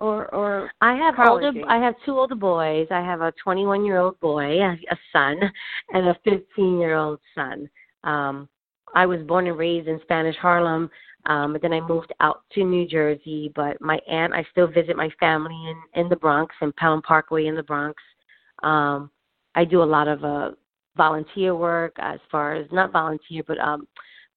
or 0.00 0.34
or 0.34 0.70
I 0.80 0.94
have 0.94 1.14
older. 1.18 1.52
I 1.68 1.78
have 1.78 1.94
two 2.04 2.18
older 2.18 2.34
boys. 2.34 2.88
I 2.90 3.00
have 3.00 3.20
a 3.20 3.32
21 3.42 3.84
year 3.84 3.98
old 3.98 4.18
boy, 4.20 4.60
a, 4.60 4.72
a 4.72 4.98
son, 5.12 5.38
and 5.92 6.08
a 6.08 6.16
15 6.24 6.78
year 6.78 6.96
old 6.96 7.20
son. 7.34 7.68
Um, 8.04 8.48
I 8.94 9.06
was 9.06 9.20
born 9.22 9.46
and 9.46 9.58
raised 9.58 9.88
in 9.88 10.00
Spanish 10.02 10.36
Harlem, 10.36 10.90
um, 11.26 11.52
but 11.52 11.62
then 11.62 11.72
I 11.72 11.80
moved 11.80 12.12
out 12.20 12.42
to 12.54 12.64
New 12.64 12.86
Jersey. 12.86 13.52
But 13.54 13.80
my 13.80 13.98
aunt, 14.08 14.32
I 14.32 14.44
still 14.50 14.66
visit 14.66 14.96
my 14.96 15.10
family 15.20 15.54
in 15.54 16.02
in 16.02 16.08
the 16.08 16.16
Bronx, 16.16 16.54
in 16.62 16.72
Pelham 16.72 17.02
Parkway 17.02 17.46
in 17.46 17.54
the 17.54 17.62
Bronx. 17.62 18.02
Um, 18.62 19.10
I 19.54 19.64
do 19.64 19.82
a 19.82 19.84
lot 19.84 20.08
of 20.08 20.24
uh, 20.24 20.50
volunteer 20.96 21.54
work, 21.54 21.94
as 21.98 22.20
far 22.30 22.54
as 22.54 22.66
not 22.72 22.92
volunteer, 22.92 23.42
but 23.46 23.58
um, 23.58 23.86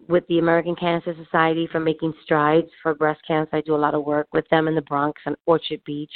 with 0.07 0.25
the 0.27 0.39
American 0.39 0.75
Cancer 0.75 1.15
Society 1.23 1.67
for 1.71 1.79
making 1.79 2.13
strides 2.23 2.67
for 2.81 2.93
breast 2.93 3.21
cancer. 3.27 3.55
I 3.55 3.61
do 3.61 3.75
a 3.75 3.77
lot 3.77 3.95
of 3.95 4.05
work 4.05 4.27
with 4.33 4.47
them 4.49 4.67
in 4.67 4.75
the 4.75 4.81
Bronx 4.81 5.21
and 5.25 5.35
Orchard 5.45 5.81
Beach. 5.85 6.11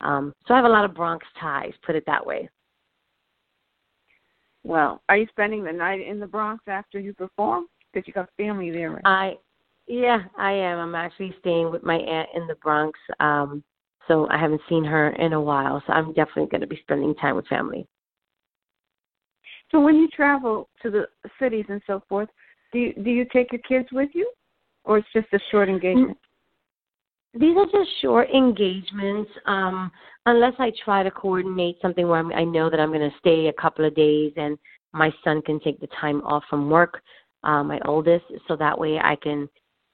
Um, 0.00 0.32
so 0.46 0.54
I 0.54 0.56
have 0.56 0.66
a 0.66 0.68
lot 0.68 0.84
of 0.84 0.94
Bronx 0.94 1.26
ties, 1.40 1.72
put 1.84 1.94
it 1.94 2.04
that 2.06 2.24
way. 2.24 2.48
Well, 4.64 5.02
are 5.08 5.16
you 5.16 5.26
spending 5.30 5.64
the 5.64 5.72
night 5.72 6.06
in 6.06 6.20
the 6.20 6.26
Bronx 6.26 6.62
after 6.66 6.98
you 6.98 7.14
perform? 7.14 7.66
Because 7.92 8.06
you 8.06 8.12
got 8.12 8.28
family 8.36 8.70
there. 8.70 8.92
Right? 8.92 9.02
I, 9.04 9.34
yeah, 9.86 10.22
I 10.38 10.52
am. 10.52 10.78
I'm 10.78 10.94
actually 10.94 11.34
staying 11.40 11.70
with 11.70 11.82
my 11.82 11.96
aunt 11.96 12.28
in 12.34 12.46
the 12.46 12.54
Bronx. 12.56 12.98
Um, 13.20 13.62
so 14.08 14.28
I 14.30 14.38
haven't 14.38 14.60
seen 14.68 14.84
her 14.84 15.10
in 15.10 15.32
a 15.32 15.40
while. 15.40 15.82
So 15.86 15.92
I'm 15.92 16.12
definitely 16.12 16.46
going 16.46 16.60
to 16.60 16.66
be 16.66 16.78
spending 16.82 17.14
time 17.16 17.36
with 17.36 17.46
family. 17.46 17.86
So 19.70 19.80
when 19.80 19.96
you 19.96 20.08
travel 20.08 20.68
to 20.82 20.90
the 20.90 21.06
cities 21.40 21.64
and 21.68 21.80
so 21.86 22.02
forth, 22.08 22.28
do 22.72 22.78
you, 22.78 22.94
do 22.94 23.10
you 23.10 23.26
take 23.32 23.52
your 23.52 23.60
kids 23.60 23.88
with 23.92 24.10
you, 24.14 24.30
or 24.84 24.98
it's 24.98 25.08
just 25.14 25.28
a 25.32 25.38
short 25.50 25.68
engagement? 25.68 26.18
These 27.34 27.56
are 27.56 27.66
just 27.66 27.90
short 28.00 28.28
engagements. 28.30 29.30
Um, 29.46 29.90
unless 30.26 30.54
I 30.58 30.72
try 30.84 31.02
to 31.02 31.10
coordinate 31.10 31.76
something 31.80 32.06
where 32.06 32.18
I'm, 32.18 32.32
I 32.32 32.44
know 32.44 32.68
that 32.68 32.80
I'm 32.80 32.90
going 32.90 33.00
to 33.08 33.16
stay 33.18 33.46
a 33.46 33.52
couple 33.60 33.84
of 33.84 33.94
days 33.94 34.32
and 34.36 34.58
my 34.92 35.12
son 35.24 35.40
can 35.42 35.58
take 35.60 35.80
the 35.80 35.88
time 35.98 36.20
off 36.22 36.44
from 36.50 36.68
work, 36.68 37.02
uh, 37.44 37.62
my 37.62 37.80
oldest, 37.86 38.24
so 38.46 38.56
that 38.56 38.78
way 38.78 38.98
I 38.98 39.16
can, 39.16 39.48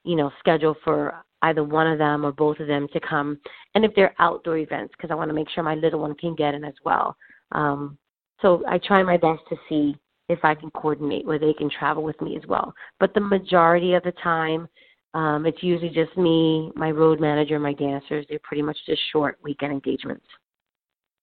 you 0.05 0.17
know, 0.17 0.33
schedule 0.41 0.75
for 0.83 1.25
either 1.43 1.63
one 1.63 1.87
of 1.87 1.99
them 1.99 2.27
or 2.27 2.33
both 2.33 2.59
of 2.59 2.67
them 2.67 2.89
to 2.93 3.01
come. 3.01 3.39
And 3.75 3.85
if 3.85 3.95
they're 3.95 4.15
outdoor 4.19 4.59
events, 4.59 4.93
because 4.97 5.13
I 5.13 5.15
want 5.15 5.29
to 5.31 5.35
make 5.35 5.49
sure 5.51 5.63
my 5.63 5.77
little 5.77 6.01
one 6.01 6.17
can 6.17 6.35
get 6.35 6.55
in 6.55 6.65
as 6.65 6.75
well. 6.85 7.17
Um, 7.53 7.97
so 8.43 8.65
I 8.69 8.79
try 8.79 9.03
my 9.05 9.17
best 9.17 9.43
to 9.49 9.57
see 9.69 9.97
if 10.29 10.41
I 10.45 10.55
can 10.55 10.71
coordinate 10.71 11.27
where 11.27 11.39
they 11.39 11.53
can 11.53 11.71
travel 11.71 12.03
with 12.03 12.21
me 12.21 12.37
as 12.37 12.47
well. 12.47 12.75
But 13.01 13.15
the 13.15 13.21
majority 13.21 13.95
of 13.95 14.03
the 14.03 14.13
time, 14.23 14.69
um, 15.15 15.47
it's 15.47 15.63
usually 15.63 15.91
just 15.91 16.17
me, 16.17 16.71
my 16.75 16.91
road 16.91 17.21
manager, 17.21 17.59
my 17.59 17.73
dancers. 17.73 18.27
They're 18.29 18.39
pretty 18.43 18.63
much 18.63 18.77
just 18.87 19.01
short 19.13 19.39
weekend 19.43 19.73
engagements. 19.73 20.27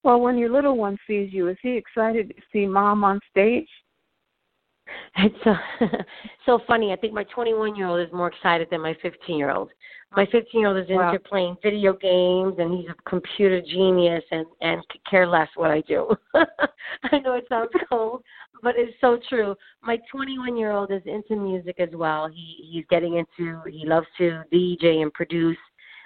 Well, 0.03 0.21
when 0.21 0.37
your 0.37 0.49
little 0.49 0.77
one 0.77 0.97
sees 1.07 1.33
you, 1.33 1.47
is 1.49 1.57
he 1.61 1.71
excited 1.71 2.29
to 2.29 2.41
see 2.51 2.65
mom 2.65 3.03
on 3.03 3.19
stage? 3.31 3.67
It's 5.17 5.35
so, 5.43 5.53
so 6.45 6.59
funny. 6.67 6.91
I 6.91 6.95
think 6.95 7.13
my 7.13 7.23
21 7.25 7.75
year 7.75 7.87
old 7.87 8.05
is 8.05 8.13
more 8.13 8.27
excited 8.27 8.67
than 8.69 8.81
my 8.81 8.95
15 9.01 9.37
year 9.37 9.51
old. 9.51 9.71
My 10.15 10.25
15 10.31 10.59
year 10.59 10.69
old 10.69 10.77
is 10.77 10.89
into 10.89 10.99
Wow. 11.01 11.17
playing 11.27 11.57
video 11.63 11.93
games 11.93 12.55
and 12.59 12.77
he's 12.77 12.89
a 12.89 13.09
computer 13.09 13.61
genius 13.61 14.23
and 14.31 14.45
and 14.61 14.81
could 14.89 15.03
care 15.09 15.27
less 15.27 15.49
what 15.55 15.71
I 15.71 15.81
do. 15.81 16.15
I 16.35 17.19
know 17.19 17.33
it 17.33 17.45
sounds 17.49 17.71
cold, 17.89 18.23
but 18.61 18.75
it's 18.77 18.93
so 19.01 19.19
true. 19.29 19.55
My 19.81 19.97
21 20.11 20.55
year 20.55 20.71
old 20.71 20.91
is 20.91 21.01
into 21.05 21.35
music 21.35 21.79
as 21.79 21.89
well. 21.93 22.27
He 22.27 22.69
he's 22.71 22.85
getting 22.89 23.15
into 23.17 23.61
he 23.69 23.85
loves 23.85 24.07
to 24.19 24.43
DJ 24.53 25.01
and 25.01 25.13
produce. 25.13 25.57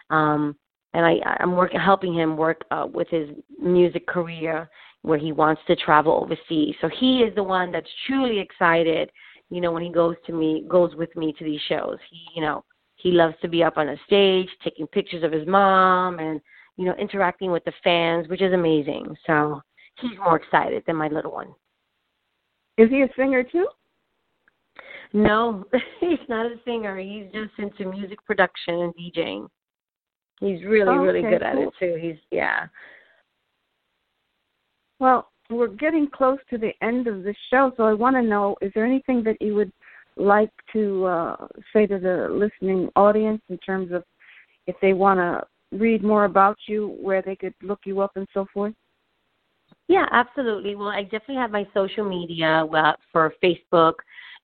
Um 0.10 0.56
and 0.94 1.06
I 1.06 1.18
I'm 1.40 1.56
working 1.56 1.80
helping 1.80 2.14
him 2.14 2.38
work 2.38 2.62
uh, 2.72 2.88
with 2.92 3.08
his 3.10 3.30
music 3.62 4.08
career 4.08 4.70
where 5.02 5.18
he 5.18 5.32
wants 5.32 5.62
to 5.68 5.76
travel 5.76 6.20
overseas. 6.24 6.76
So 6.82 6.90
he 7.00 7.20
is 7.20 7.34
the 7.36 7.44
one 7.44 7.72
that's 7.72 7.88
truly 8.08 8.40
excited, 8.40 9.10
you 9.50 9.62
know, 9.62 9.72
when 9.72 9.84
he 9.84 9.92
goes 9.92 10.16
to 10.28 10.34
me 10.34 10.66
goes 10.68 10.96
with 10.96 11.16
me 11.16 11.34
to 11.38 11.44
these 11.44 11.62
shows. 11.68 11.98
He, 12.10 12.28
you 12.36 12.42
know, 12.42 12.64
he 12.96 13.12
loves 13.12 13.36
to 13.42 13.48
be 13.48 13.64
up 13.64 13.78
on 13.78 13.90
a 13.90 13.96
stage, 14.06 14.50
taking 14.64 14.88
pictures 14.88 15.24
of 15.24 15.32
his 15.32 15.48
mom 15.48 16.20
and, 16.20 16.42
you 16.76 16.86
know, 16.86 16.96
interacting 16.96 17.52
with 17.52 17.64
the 17.64 17.74
fans, 17.84 18.28
which 18.28 18.42
is 18.42 18.54
amazing. 18.54 19.16
So 19.26 19.62
he's 20.02 20.18
more 20.18 20.36
excited 20.36 20.84
than 20.86 20.98
my 20.98 21.08
little 21.08 21.32
one. 21.32 21.54
Is 22.78 22.90
he 22.90 23.02
a 23.02 23.10
singer 23.16 23.44
too? 23.44 23.68
No, 25.14 25.66
he's 26.00 26.20
not 26.28 26.46
a 26.46 26.56
singer. 26.66 26.98
He's 26.98 27.26
just 27.34 27.52
into 27.58 27.92
music 27.92 28.24
production 28.26 28.76
and 28.76 28.94
DJing. 28.96 29.48
He's 30.40 30.64
really, 30.64 30.90
Oh, 30.90 31.04
really 31.04 31.20
okay, 31.20 31.32
good 31.32 31.44
at 31.44 31.58
it 31.58 31.70
too. 31.80 31.98
He's 32.00 32.16
yeah. 32.32 32.68
Well, 35.00 35.32
we're 35.50 35.68
getting 35.68 36.08
close 36.08 36.40
to 36.50 36.58
the 36.58 36.72
end 36.82 37.08
of 37.08 37.24
the 37.24 37.34
show, 37.50 37.72
so 37.78 37.84
I 37.84 37.94
want 37.94 38.16
to 38.16 38.22
know: 38.22 38.56
is 38.62 38.72
there 38.76 38.86
anything 38.86 39.24
that 39.24 39.42
you 39.42 39.56
would 39.56 39.72
like 40.16 40.52
to 40.74 41.06
uh, 41.06 41.48
say 41.74 41.88
to 41.88 41.98
the 41.98 42.28
listening 42.30 42.90
audience 42.96 43.42
in 43.50 43.58
terms 43.60 43.92
of 43.92 44.04
if 44.68 44.76
they 44.82 44.94
want 44.94 45.20
to 45.20 45.42
read 45.78 46.04
more 46.04 46.26
about 46.26 46.58
you, 46.68 46.98
where 47.02 47.22
they 47.22 47.36
could 47.36 47.54
look 47.64 47.80
you 47.86 48.02
up 48.02 48.12
and 48.16 48.28
so 48.34 48.46
forth? 48.54 48.74
Yeah, 49.88 50.06
absolutely. 50.12 50.76
Well, 50.76 50.90
I 50.90 51.04
definitely 51.04 51.38
have 51.38 51.52
my 51.52 51.68
social 51.74 52.08
media 52.08 52.64
for 53.12 53.34
Facebook, 53.44 53.94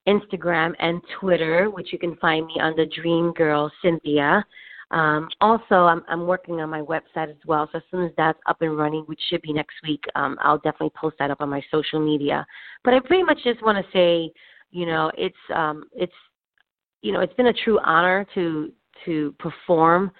Instagram, 0.08 0.74
and 0.80 1.02
Twitter, 1.20 1.70
which 1.70 1.91
you 1.91 2.00
can 2.00 2.15
find 2.18 2.46
me 2.48 2.56
on 2.60 2.76
the 2.76 2.88
Dream 2.88 3.32
Girl 3.34 3.72
Cynthia. 3.84 4.44
Um, 4.91 5.30
also, 5.41 5.86
I'm, 5.86 6.04
I'm 6.08 6.28
working 6.28 6.62
on 6.62 6.69
my 6.69 6.82
website 6.82 7.30
as 7.30 7.38
well. 7.45 7.67
So 7.71 7.80
as 7.80 7.84
soon 7.89 8.06
as 8.06 8.12
that's 8.17 8.39
up 8.48 8.62
and 8.62 8.78
running, 8.78 9.04
which 9.08 9.19
should 9.30 9.41
be 9.41 9.54
next 9.54 9.76
week, 9.84 10.04
um, 10.15 10.38
I'll 10.41 10.58
definitely 10.58 10.91
post 10.95 11.15
that 11.19 11.32
up 11.32 11.41
on 11.41 11.50
my 11.50 11.62
social 11.71 12.00
media. 12.00 12.45
But 12.84 12.93
I 12.93 13.00
pretty 13.00 13.24
much 13.24 13.39
just 13.43 13.63
want 13.63 13.84
to 13.84 13.91
say, 13.91 14.32
you 14.71 14.86
know, 14.86 15.12
it's 15.17 15.36
um, 15.54 15.86
it's 15.93 16.13
you 17.02 17.12
know, 17.12 17.19
it's 17.19 17.34
been 17.34 17.48
a 17.48 17.54
true 17.54 17.80
honor 17.84 18.26
to 18.36 18.71
to 19.06 19.36
perform 19.39 20.12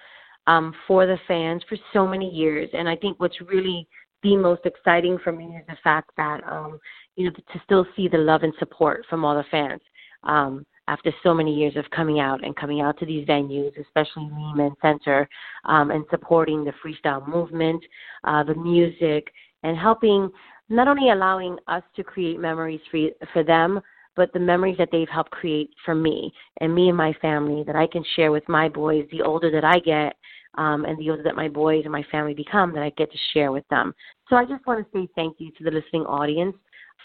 um, 0.46 0.74
for 0.86 1.06
the 1.06 1.18
fans 1.26 1.62
for 1.68 1.76
so 1.92 2.06
many 2.06 2.28
years, 2.28 2.68
and 2.72 2.88
I 2.88 2.96
think 2.96 3.18
what's 3.18 3.40
really 3.40 3.88
the 4.22 4.36
most 4.36 4.64
exciting 4.64 5.18
for 5.22 5.32
me 5.32 5.56
is 5.56 5.66
the 5.68 5.76
fact 5.82 6.10
that 6.16 6.40
um, 6.50 6.78
you 7.16 7.26
know 7.26 7.30
to 7.30 7.60
still 7.64 7.86
see 7.96 8.08
the 8.08 8.18
love 8.18 8.42
and 8.42 8.52
support 8.58 9.04
from 9.08 9.24
all 9.24 9.36
the 9.36 9.44
fans 9.50 9.80
um, 10.24 10.64
after 10.88 11.12
so 11.22 11.34
many 11.34 11.54
years 11.54 11.76
of 11.76 11.84
coming 11.90 12.20
out 12.20 12.44
and 12.44 12.56
coming 12.56 12.80
out 12.80 12.98
to 12.98 13.06
these 13.06 13.26
venues, 13.26 13.72
especially 13.80 14.30
Lehman 14.32 14.74
Center, 14.80 15.28
um, 15.64 15.90
and 15.90 16.04
supporting 16.10 16.64
the 16.64 16.72
freestyle 16.84 17.26
movement, 17.26 17.82
uh, 18.24 18.42
the 18.44 18.54
music, 18.54 19.32
and 19.62 19.76
helping 19.76 20.30
not 20.68 20.88
only 20.88 21.10
allowing 21.10 21.56
us 21.68 21.82
to 21.94 22.02
create 22.02 22.38
memories 22.38 22.80
for 22.90 23.08
for 23.32 23.42
them, 23.42 23.80
but 24.16 24.32
the 24.32 24.40
memories 24.40 24.78
that 24.78 24.88
they've 24.90 25.08
helped 25.08 25.30
create 25.30 25.70
for 25.84 25.94
me 25.94 26.32
and 26.60 26.74
me 26.74 26.88
and 26.88 26.96
my 26.96 27.12
family 27.20 27.62
that 27.64 27.76
I 27.76 27.86
can 27.86 28.04
share 28.16 28.32
with 28.32 28.48
my 28.48 28.68
boys. 28.68 29.06
The 29.10 29.22
older 29.22 29.50
that 29.50 29.64
I 29.64 29.78
get, 29.78 30.16
um, 30.56 30.84
and 30.84 30.98
the 30.98 31.10
older 31.10 31.22
that 31.22 31.36
my 31.36 31.48
boys 31.48 31.82
and 31.84 31.92
my 31.92 32.04
family 32.10 32.34
become, 32.34 32.72
that 32.74 32.82
I 32.82 32.90
get 32.96 33.12
to 33.12 33.18
share 33.34 33.52
with 33.52 33.66
them. 33.68 33.94
So 34.28 34.36
I 34.36 34.44
just 34.44 34.66
want 34.66 34.84
to 34.84 34.98
say 34.98 35.08
thank 35.14 35.36
you 35.38 35.50
to 35.52 35.64
the 35.64 35.70
listening 35.70 36.02
audience 36.02 36.56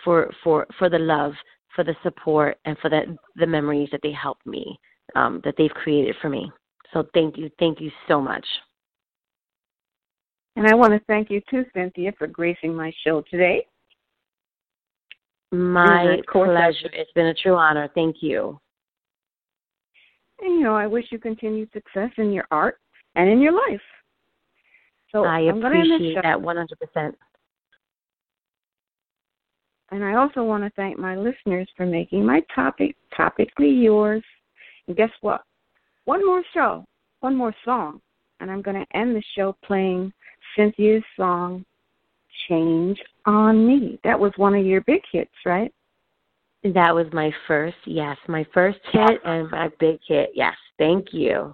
for 0.03 0.31
for 0.43 0.65
for 0.79 0.89
the 0.89 0.99
love, 0.99 1.33
for 1.75 1.83
the 1.83 1.95
support, 2.03 2.57
and 2.65 2.77
for 2.79 2.89
the 2.89 3.17
the 3.35 3.47
memories 3.47 3.89
that 3.91 4.01
they 4.03 4.11
helped 4.11 4.45
me, 4.45 4.79
um, 5.15 5.41
that 5.43 5.55
they've 5.57 5.71
created 5.71 6.15
for 6.21 6.29
me. 6.29 6.51
So 6.93 7.07
thank 7.13 7.37
you, 7.37 7.49
thank 7.59 7.79
you 7.79 7.91
so 8.07 8.19
much. 8.21 8.45
And 10.55 10.67
I 10.67 10.75
want 10.75 10.93
to 10.93 10.99
thank 11.07 11.29
you 11.29 11.41
too, 11.49 11.65
Cynthia, 11.73 12.11
for 12.17 12.27
gracing 12.27 12.75
my 12.75 12.91
show 13.05 13.23
today. 13.31 13.65
My 15.51 16.03
And 16.03 16.19
of 16.19 16.25
course, 16.25 16.49
I- 16.49 16.55
pleasure. 16.55 16.89
It's 16.93 17.11
been 17.13 17.27
a 17.27 17.33
true 17.33 17.55
honor. 17.55 17.89
Thank 17.93 18.17
you. 18.21 18.59
And 20.39 20.55
you 20.55 20.61
know, 20.61 20.75
I 20.75 20.87
wish 20.87 21.05
you 21.11 21.19
continued 21.19 21.69
success 21.71 22.09
in 22.17 22.31
your 22.31 22.47
art 22.51 22.79
and 23.15 23.29
in 23.29 23.39
your 23.39 23.53
life. 23.53 23.81
So 25.11 25.25
I 25.25 25.41
am 25.41 25.59
going 25.59 25.73
to 25.73 25.79
end 25.79 25.91
appreciate 25.93 26.23
that 26.23 26.39
100%. 26.39 27.15
And 29.91 30.03
I 30.03 30.15
also 30.15 30.43
want 30.43 30.63
to 30.63 30.69
thank 30.71 30.97
my 30.97 31.15
listeners 31.15 31.67
for 31.75 31.85
making 31.85 32.25
my 32.25 32.41
topic 32.55 32.95
topically 33.17 33.83
yours. 33.83 34.23
And 34.87 34.95
guess 34.95 35.09
what? 35.19 35.41
One 36.05 36.25
more 36.25 36.43
show, 36.53 36.85
one 37.19 37.35
more 37.35 37.53
song, 37.63 38.01
and 38.39 38.49
I'm 38.49 38.61
going 38.61 38.83
to 38.83 38.97
end 38.97 39.15
the 39.15 39.23
show 39.35 39.55
playing 39.63 40.11
Cynthia's 40.55 41.03
song, 41.17 41.65
Change 42.47 42.97
on 43.25 43.67
Me. 43.67 43.99
That 44.03 44.19
was 44.19 44.31
one 44.37 44.55
of 44.55 44.65
your 44.65 44.81
big 44.81 45.01
hits, 45.11 45.31
right? 45.45 45.71
That 46.63 46.95
was 46.95 47.07
my 47.11 47.31
first, 47.47 47.77
yes, 47.85 48.17
my 48.27 48.45
first 48.53 48.79
hit 48.91 49.19
and 49.25 49.51
my 49.51 49.69
big 49.79 49.99
hit. 50.07 50.31
Yes, 50.33 50.55
thank 50.77 51.07
you. 51.11 51.53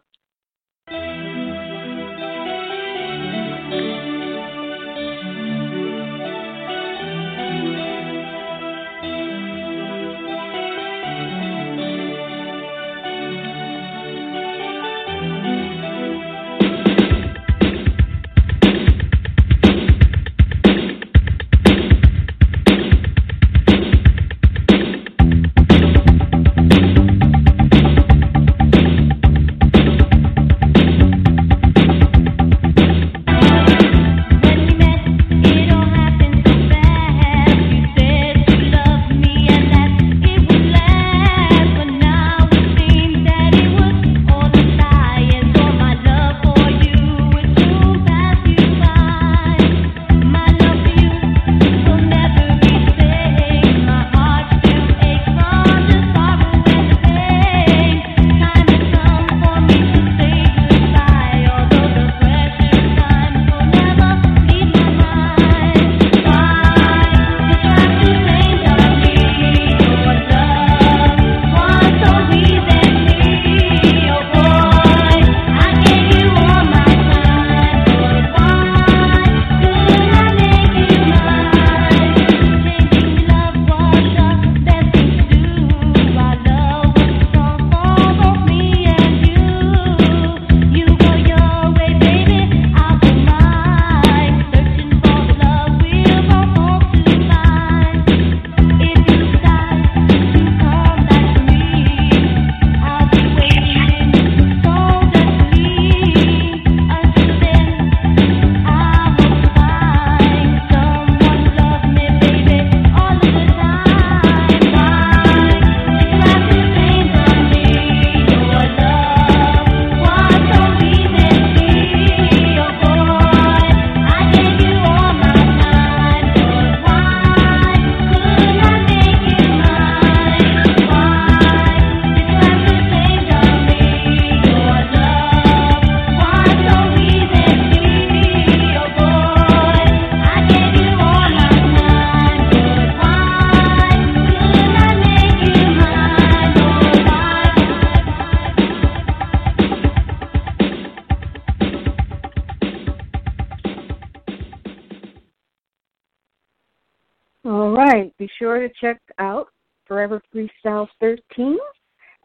Sure 158.57 158.67
to 158.67 158.73
check 158.81 158.99
out 159.19 159.49
Forever 159.85 160.19
Freestyle 160.33 160.87
13 160.99 161.57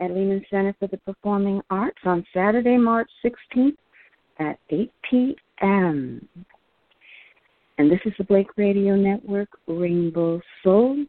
at 0.00 0.12
Lehman 0.12 0.42
Center 0.48 0.74
for 0.78 0.86
the 0.86 0.96
Performing 0.98 1.60
Arts 1.68 1.98
on 2.06 2.24
Saturday, 2.32 2.78
March 2.78 3.10
16th 3.22 3.76
at 4.38 4.58
8 4.70 4.90
p.m. 5.10 6.26
And 7.76 7.90
this 7.90 8.00
is 8.06 8.14
the 8.16 8.24
Blake 8.24 8.46
Radio 8.56 8.96
Network, 8.96 9.50
Rainbow 9.66 10.40
Soul. 10.64 11.04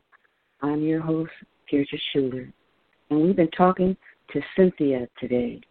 I'm 0.61 0.81
your 0.81 0.99
host, 0.99 1.31
Deardra 1.71 1.97
Shuler. 2.13 2.51
And 3.09 3.21
we've 3.21 3.37
been 3.37 3.51
talking 3.51 3.95
to 4.33 4.41
Cynthia 4.57 5.07
today. 5.21 5.61